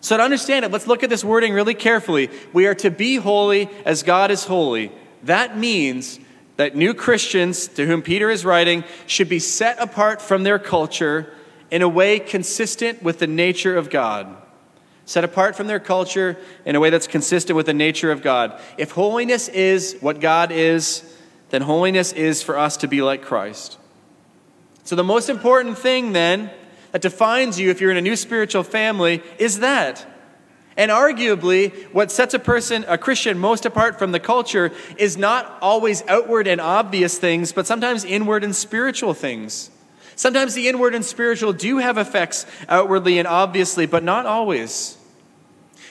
So 0.00 0.16
to 0.16 0.22
understand 0.22 0.64
it, 0.64 0.70
let's 0.70 0.86
look 0.86 1.02
at 1.02 1.10
this 1.10 1.24
wording 1.24 1.52
really 1.52 1.74
carefully. 1.74 2.30
We 2.52 2.66
are 2.66 2.74
to 2.76 2.90
be 2.90 3.16
holy 3.16 3.68
as 3.84 4.02
God 4.02 4.30
is 4.30 4.44
holy. 4.44 4.92
That 5.24 5.58
means 5.58 6.20
that 6.56 6.76
new 6.76 6.94
Christians 6.94 7.68
to 7.68 7.86
whom 7.86 8.02
Peter 8.02 8.30
is 8.30 8.44
writing 8.44 8.84
should 9.06 9.28
be 9.28 9.38
set 9.38 9.78
apart 9.78 10.22
from 10.22 10.42
their 10.42 10.58
culture 10.58 11.32
in 11.70 11.82
a 11.82 11.88
way 11.88 12.18
consistent 12.18 13.02
with 13.02 13.18
the 13.18 13.26
nature 13.26 13.76
of 13.76 13.90
God 13.90 14.39
set 15.10 15.24
apart 15.24 15.56
from 15.56 15.66
their 15.66 15.80
culture 15.80 16.36
in 16.64 16.76
a 16.76 16.80
way 16.80 16.88
that's 16.88 17.08
consistent 17.08 17.56
with 17.56 17.66
the 17.66 17.74
nature 17.74 18.12
of 18.12 18.22
God. 18.22 18.56
If 18.78 18.92
holiness 18.92 19.48
is 19.48 19.96
what 20.00 20.20
God 20.20 20.52
is, 20.52 21.02
then 21.48 21.62
holiness 21.62 22.12
is 22.12 22.44
for 22.44 22.56
us 22.56 22.76
to 22.76 22.86
be 22.86 23.02
like 23.02 23.20
Christ. 23.20 23.76
So, 24.84 24.94
the 24.94 25.02
most 25.02 25.28
important 25.28 25.78
thing 25.78 26.12
then 26.12 26.48
that 26.92 27.02
defines 27.02 27.58
you 27.58 27.70
if 27.70 27.80
you're 27.80 27.90
in 27.90 27.96
a 27.96 28.00
new 28.00 28.14
spiritual 28.14 28.62
family 28.62 29.20
is 29.36 29.58
that. 29.58 30.06
And 30.76 30.92
arguably, 30.92 31.92
what 31.92 32.12
sets 32.12 32.32
a 32.32 32.38
person, 32.38 32.84
a 32.86 32.96
Christian, 32.96 33.36
most 33.36 33.66
apart 33.66 33.98
from 33.98 34.12
the 34.12 34.20
culture 34.20 34.70
is 34.96 35.16
not 35.16 35.58
always 35.60 36.04
outward 36.06 36.46
and 36.46 36.60
obvious 36.60 37.18
things, 37.18 37.50
but 37.50 37.66
sometimes 37.66 38.04
inward 38.04 38.44
and 38.44 38.54
spiritual 38.54 39.14
things. 39.14 39.70
Sometimes 40.14 40.54
the 40.54 40.68
inward 40.68 40.94
and 40.94 41.04
spiritual 41.04 41.52
do 41.52 41.78
have 41.78 41.98
effects 41.98 42.46
outwardly 42.68 43.18
and 43.18 43.26
obviously, 43.26 43.86
but 43.86 44.04
not 44.04 44.24
always. 44.24 44.98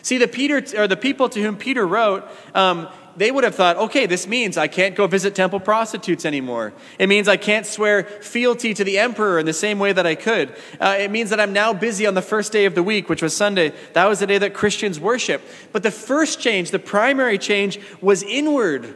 See, 0.01 0.17
the, 0.17 0.27
Peter, 0.27 0.63
or 0.77 0.87
the 0.87 0.97
people 0.97 1.29
to 1.29 1.41
whom 1.41 1.57
Peter 1.57 1.85
wrote, 1.85 2.27
um, 2.55 2.87
they 3.19 3.31
would 3.31 3.43
have 3.43 3.55
thought, 3.55 3.75
okay, 3.75 4.05
this 4.05 4.27
means 4.27 4.57
I 4.57 4.67
can't 4.67 4.95
go 4.95 5.05
visit 5.05 5.35
temple 5.35 5.59
prostitutes 5.59 6.25
anymore. 6.25 6.73
It 6.97 7.07
means 7.09 7.27
I 7.27 7.35
can't 7.35 7.65
swear 7.65 8.03
fealty 8.03 8.73
to 8.73 8.83
the 8.85 8.97
emperor 8.97 9.39
in 9.39 9.45
the 9.45 9.53
same 9.53 9.77
way 9.77 9.91
that 9.91 10.07
I 10.07 10.15
could. 10.15 10.55
Uh, 10.79 10.95
it 10.99 11.11
means 11.11 11.29
that 11.31 11.39
I'm 11.39 11.51
now 11.51 11.73
busy 11.73 12.07
on 12.07 12.13
the 12.13 12.21
first 12.21 12.53
day 12.53 12.63
of 12.63 12.75
the 12.75 12.83
week, 12.83 13.09
which 13.09 13.21
was 13.21 13.35
Sunday. 13.35 13.73
That 13.91 14.05
was 14.05 14.19
the 14.19 14.27
day 14.27 14.37
that 14.37 14.53
Christians 14.53 15.01
worship. 15.01 15.41
But 15.73 15.83
the 15.83 15.91
first 15.91 16.39
change, 16.39 16.71
the 16.71 16.79
primary 16.79 17.37
change, 17.37 17.79
was 17.99 18.23
inward, 18.23 18.95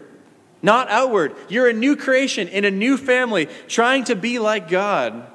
not 0.62 0.90
outward. 0.90 1.36
You're 1.50 1.68
a 1.68 1.74
new 1.74 1.98
creation 1.98 2.48
in 2.48 2.64
a 2.64 2.72
new 2.72 2.96
family, 2.96 3.50
trying 3.68 4.06
to 4.06 4.16
be 4.16 4.40
like 4.40 4.70
God. 4.70 5.28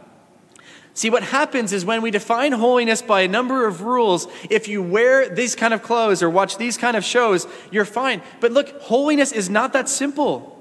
See, 0.98 1.10
what 1.10 1.22
happens 1.22 1.72
is 1.72 1.84
when 1.84 2.02
we 2.02 2.10
define 2.10 2.50
holiness 2.50 3.02
by 3.02 3.20
a 3.20 3.28
number 3.28 3.68
of 3.68 3.82
rules, 3.82 4.26
if 4.50 4.66
you 4.66 4.82
wear 4.82 5.28
these 5.28 5.54
kind 5.54 5.72
of 5.72 5.80
clothes 5.80 6.24
or 6.24 6.28
watch 6.28 6.58
these 6.58 6.76
kind 6.76 6.96
of 6.96 7.04
shows, 7.04 7.46
you're 7.70 7.84
fine. 7.84 8.20
But 8.40 8.50
look, 8.50 8.80
holiness 8.80 9.30
is 9.30 9.48
not 9.48 9.74
that 9.74 9.88
simple. 9.88 10.60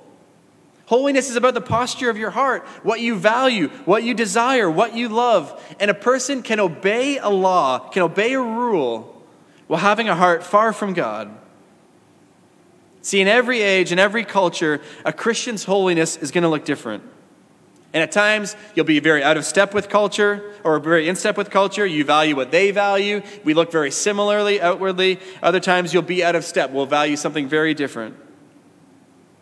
Holiness 0.85 1.31
is 1.31 1.37
about 1.37 1.55
the 1.55 1.61
posture 1.61 2.11
of 2.11 2.19
your 2.19 2.29
heart, 2.29 2.67
what 2.83 2.99
you 2.99 3.15
value, 3.15 3.69
what 3.85 4.03
you 4.03 4.13
desire, 4.13 4.69
what 4.69 4.95
you 4.95 5.09
love. 5.09 5.59
And 5.79 5.89
a 5.89 5.95
person 5.95 6.43
can 6.43 6.59
obey 6.59 7.17
a 7.17 7.29
law, 7.29 7.79
can 7.89 8.03
obey 8.03 8.33
a 8.33 8.39
rule, 8.39 9.19
while 9.65 9.79
having 9.79 10.07
a 10.07 10.13
heart 10.13 10.43
far 10.43 10.71
from 10.71 10.93
God. 10.93 11.35
See, 13.01 13.21
in 13.21 13.27
every 13.27 13.63
age, 13.63 13.91
in 13.91 13.97
every 13.97 14.23
culture, 14.23 14.81
a 15.03 15.11
Christian's 15.11 15.63
holiness 15.63 16.15
is 16.15 16.29
going 16.29 16.43
to 16.43 16.47
look 16.47 16.63
different. 16.63 17.16
And 17.93 18.03
at 18.03 18.11
times, 18.11 18.55
you'll 18.75 18.85
be 18.85 18.99
very 18.99 19.23
out 19.23 19.37
of 19.37 19.45
step 19.45 19.73
with 19.73 19.89
culture 19.89 20.53
or 20.63 20.79
very 20.79 21.07
in 21.07 21.15
step 21.15 21.37
with 21.37 21.49
culture. 21.49 21.85
You 21.85 22.03
value 22.03 22.35
what 22.35 22.51
they 22.51 22.71
value. 22.71 23.21
We 23.43 23.53
look 23.53 23.71
very 23.71 23.91
similarly 23.91 24.61
outwardly. 24.61 25.19
Other 25.41 25.59
times, 25.59 25.93
you'll 25.93 26.03
be 26.03 26.23
out 26.23 26.35
of 26.35 26.43
step. 26.43 26.71
We'll 26.71 26.85
value 26.85 27.15
something 27.15 27.47
very 27.47 27.73
different. 27.73 28.15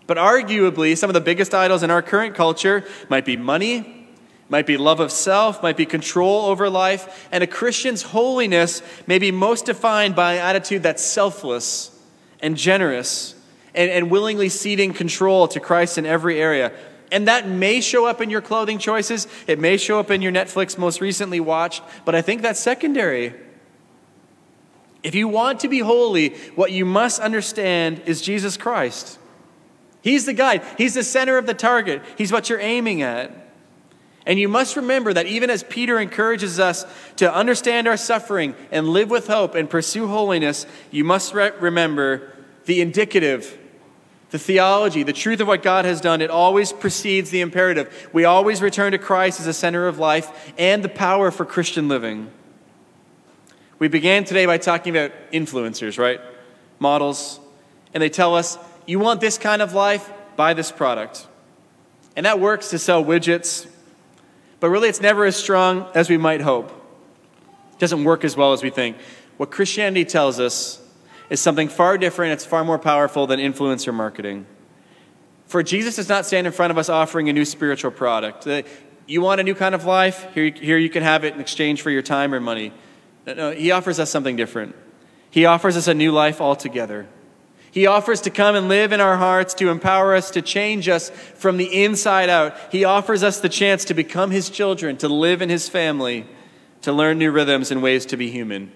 But 0.07 0.17
arguably, 0.17 0.95
some 0.95 1.09
of 1.09 1.15
the 1.15 1.21
biggest 1.21 1.53
idols 1.55 1.81
in 1.81 1.89
our 1.89 2.01
current 2.01 2.35
culture 2.35 2.85
might 3.09 3.25
be 3.25 3.35
money, 3.35 4.07
might 4.49 4.67
be 4.67 4.77
love 4.77 4.99
of 4.99 5.11
self, 5.11 5.63
might 5.63 5.77
be 5.77 5.85
control 5.87 6.45
over 6.45 6.69
life. 6.69 7.27
And 7.31 7.43
a 7.43 7.47
Christian's 7.47 8.03
holiness 8.03 8.83
may 9.07 9.17
be 9.17 9.31
most 9.31 9.65
defined 9.65 10.15
by 10.15 10.33
an 10.33 10.41
attitude 10.41 10.83
that's 10.83 11.03
selfless 11.03 11.91
and 12.39 12.55
generous 12.55 13.33
and, 13.73 13.89
and 13.89 14.11
willingly 14.11 14.49
ceding 14.49 14.93
control 14.93 15.47
to 15.47 15.59
Christ 15.59 15.97
in 15.97 16.05
every 16.05 16.39
area. 16.39 16.71
And 17.11 17.27
that 17.27 17.47
may 17.47 17.81
show 17.81 18.05
up 18.05 18.21
in 18.21 18.29
your 18.29 18.41
clothing 18.41 18.79
choices. 18.79 19.27
It 19.47 19.59
may 19.59 19.77
show 19.77 19.99
up 19.99 20.09
in 20.11 20.21
your 20.21 20.31
Netflix 20.31 20.77
most 20.77 21.01
recently 21.01 21.39
watched, 21.39 21.83
but 22.03 22.15
I 22.15 22.21
think 22.21 22.41
that's 22.41 22.59
secondary. 22.59 23.33
If 25.03 25.13
you 25.13 25.27
want 25.27 25.59
to 25.59 25.67
be 25.67 25.79
holy, 25.79 26.29
what 26.55 26.71
you 26.71 26.83
must 26.83 27.19
understand 27.19 28.01
is 28.05 28.21
Jesus 28.21 28.57
Christ. 28.57 29.19
He's 30.01 30.25
the 30.25 30.33
guide, 30.33 30.63
He's 30.77 30.95
the 30.95 31.03
center 31.03 31.37
of 31.37 31.45
the 31.45 31.53
target, 31.53 32.01
He's 32.17 32.31
what 32.31 32.49
you're 32.49 32.59
aiming 32.59 33.01
at. 33.01 33.31
And 34.25 34.39
you 34.39 34.47
must 34.49 34.75
remember 34.75 35.13
that 35.13 35.27
even 35.27 35.51
as 35.51 35.63
Peter 35.63 35.99
encourages 35.99 36.59
us 36.59 36.85
to 37.17 37.31
understand 37.31 37.87
our 37.87 37.97
suffering 37.97 38.55
and 38.71 38.89
live 38.89 39.11
with 39.11 39.27
hope 39.27 39.53
and 39.53 39.69
pursue 39.69 40.07
holiness, 40.07 40.65
you 40.89 41.03
must 41.03 41.35
re- 41.35 41.51
remember 41.59 42.33
the 42.65 42.81
indicative 42.81 43.59
the 44.31 44.39
theology, 44.39 45.03
the 45.03 45.13
truth 45.13 45.39
of 45.39 45.47
what 45.47 45.63
God 45.63 45.85
has 45.85 46.01
done, 46.01 46.21
it 46.21 46.29
always 46.29 46.73
precedes 46.73 47.29
the 47.29 47.41
imperative. 47.41 48.09
We 48.11 48.25
always 48.25 48.61
return 48.61 48.91
to 48.91 48.97
Christ 48.97 49.39
as 49.39 49.45
the 49.45 49.53
center 49.53 49.87
of 49.87 49.99
life 49.99 50.53
and 50.57 50.83
the 50.83 50.89
power 50.89 51.31
for 51.31 51.45
Christian 51.45 51.87
living. 51.87 52.31
We 53.77 53.87
began 53.87 54.23
today 54.23 54.45
by 54.45 54.57
talking 54.57 54.95
about 54.95 55.11
influencers, 55.31 55.99
right? 55.99 56.19
Models. 56.79 57.39
And 57.93 58.01
they 58.01 58.09
tell 58.09 58.35
us, 58.35 58.57
you 58.85 58.99
want 58.99 59.21
this 59.21 59.37
kind 59.37 59.61
of 59.61 59.73
life? 59.73 60.11
Buy 60.35 60.53
this 60.53 60.71
product. 60.71 61.27
And 62.15 62.25
that 62.25 62.39
works 62.39 62.69
to 62.69 62.79
sell 62.79 63.03
widgets, 63.03 63.67
but 64.59 64.69
really 64.69 64.89
it's 64.89 65.01
never 65.01 65.25
as 65.25 65.35
strong 65.35 65.87
as 65.93 66.09
we 66.09 66.17
might 66.17 66.41
hope. 66.41 66.69
It 67.73 67.79
doesn't 67.79 68.03
work 68.03 68.23
as 68.23 68.37
well 68.37 68.53
as 68.53 68.63
we 68.63 68.69
think. 68.69 68.97
What 69.37 69.51
Christianity 69.51 70.05
tells 70.05 70.39
us 70.39 70.81
is 71.29 71.39
something 71.39 71.67
far 71.67 71.97
different. 71.97 72.33
It's 72.33 72.45
far 72.45 72.63
more 72.63 72.79
powerful 72.79 73.27
than 73.27 73.39
influencer 73.39 73.93
marketing. 73.93 74.45
For 75.47 75.63
Jesus 75.63 75.95
does 75.95 76.09
not 76.09 76.25
stand 76.25 76.47
in 76.47 76.53
front 76.53 76.71
of 76.71 76.77
us 76.77 76.89
offering 76.89 77.29
a 77.29 77.33
new 77.33 77.45
spiritual 77.45 77.91
product. 77.91 78.47
You 79.07 79.21
want 79.21 79.39
a 79.39 79.43
new 79.43 79.55
kind 79.55 79.75
of 79.75 79.85
life? 79.85 80.33
Here, 80.33 80.49
here 80.49 80.77
you 80.77 80.89
can 80.89 81.03
have 81.03 81.23
it 81.23 81.33
in 81.33 81.39
exchange 81.39 81.81
for 81.81 81.91
your 81.91 82.01
time 82.01 82.33
or 82.33 82.39
money. 82.39 82.73
No, 83.27 83.51
he 83.51 83.71
offers 83.71 83.99
us 83.99 84.09
something 84.09 84.35
different. 84.35 84.75
He 85.29 85.45
offers 85.45 85.77
us 85.77 85.87
a 85.87 85.93
new 85.93 86.11
life 86.11 86.41
altogether. 86.41 87.07
He 87.69 87.87
offers 87.87 88.21
to 88.21 88.29
come 88.29 88.55
and 88.55 88.69
live 88.69 88.93
in 88.93 89.01
our 89.01 89.17
hearts, 89.17 89.53
to 89.55 89.69
empower 89.69 90.15
us, 90.15 90.31
to 90.31 90.41
change 90.41 90.87
us 90.87 91.09
from 91.09 91.57
the 91.57 91.83
inside 91.83 92.29
out. 92.29 92.55
He 92.71 92.85
offers 92.85 93.21
us 93.21 93.41
the 93.41 93.49
chance 93.49 93.83
to 93.85 93.93
become 93.93 94.31
His 94.31 94.49
children, 94.49 94.95
to 94.97 95.09
live 95.09 95.41
in 95.41 95.49
His 95.49 95.67
family, 95.67 96.25
to 96.83 96.93
learn 96.93 97.17
new 97.17 97.31
rhythms 97.31 97.71
and 97.71 97.83
ways 97.83 98.05
to 98.07 98.17
be 98.17 98.31
human. 98.31 98.71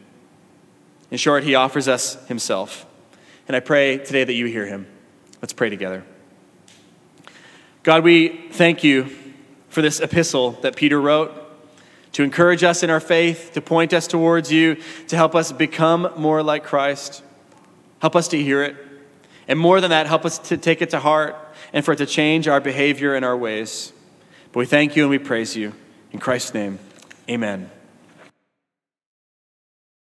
In 1.12 1.17
short, 1.17 1.43
he 1.43 1.56
offers 1.56 1.88
us 1.88 2.24
himself. 2.28 2.86
And 3.48 3.56
I 3.56 3.60
pray 3.60 3.98
today 3.98 4.24
that 4.24 4.34
you 4.34 4.45
hear 4.45 4.65
him. 4.65 4.88
Let's 5.41 5.54
pray 5.54 5.69
together. 5.69 6.04
God, 7.84 8.04
we 8.04 8.50
thank 8.52 8.84
you 8.84 9.10
for 9.69 9.82
this 9.82 10.00
epistle 10.00 10.52
that 10.62 10.76
Peter 10.76 11.00
wrote 11.00 11.34
to 12.12 12.24
encourage 12.24 12.63
us 12.63 12.84
in 12.84 12.89
our 12.89 13.00
faith, 13.00 13.52
to 13.54 13.62
point 13.62 13.93
us 13.93 14.08
towards 14.08 14.52
you, 14.52 14.78
to 15.08 15.15
help 15.15 15.36
us 15.36 15.52
become 15.52 16.12
more 16.17 16.43
like 16.43 16.63
Christ. 16.63 17.24
Help 18.02 18.15
us 18.15 18.28
to 18.30 18.41
hear 18.41 18.63
it. 18.63 18.76
And 19.48 19.60
more 19.60 19.82
than 19.82 19.89
that, 19.91 20.08
help 20.08 20.26
us 20.26 20.38
to 20.39 20.58
take 20.58 20.82
it 20.82 20.89
to 20.91 21.00
heart 21.00 21.36
and 21.74 21.84
for 21.84 21.93
it 21.93 21.98
to 21.98 22.06
change 22.06 22.48
our 22.48 22.60
behavior 22.60 23.15
and 23.15 23.24
our 23.24 23.38
ways. 23.38 23.93
But 24.52 24.60
we 24.60 24.65
thank 24.65 24.95
you 24.95 25.04
and 25.04 25.10
we 25.10 25.19
praise 25.19 25.56
you. 25.56 25.74
In 26.12 26.19
Christ's 26.19 26.54
name, 26.54 26.80
amen. 27.30 27.69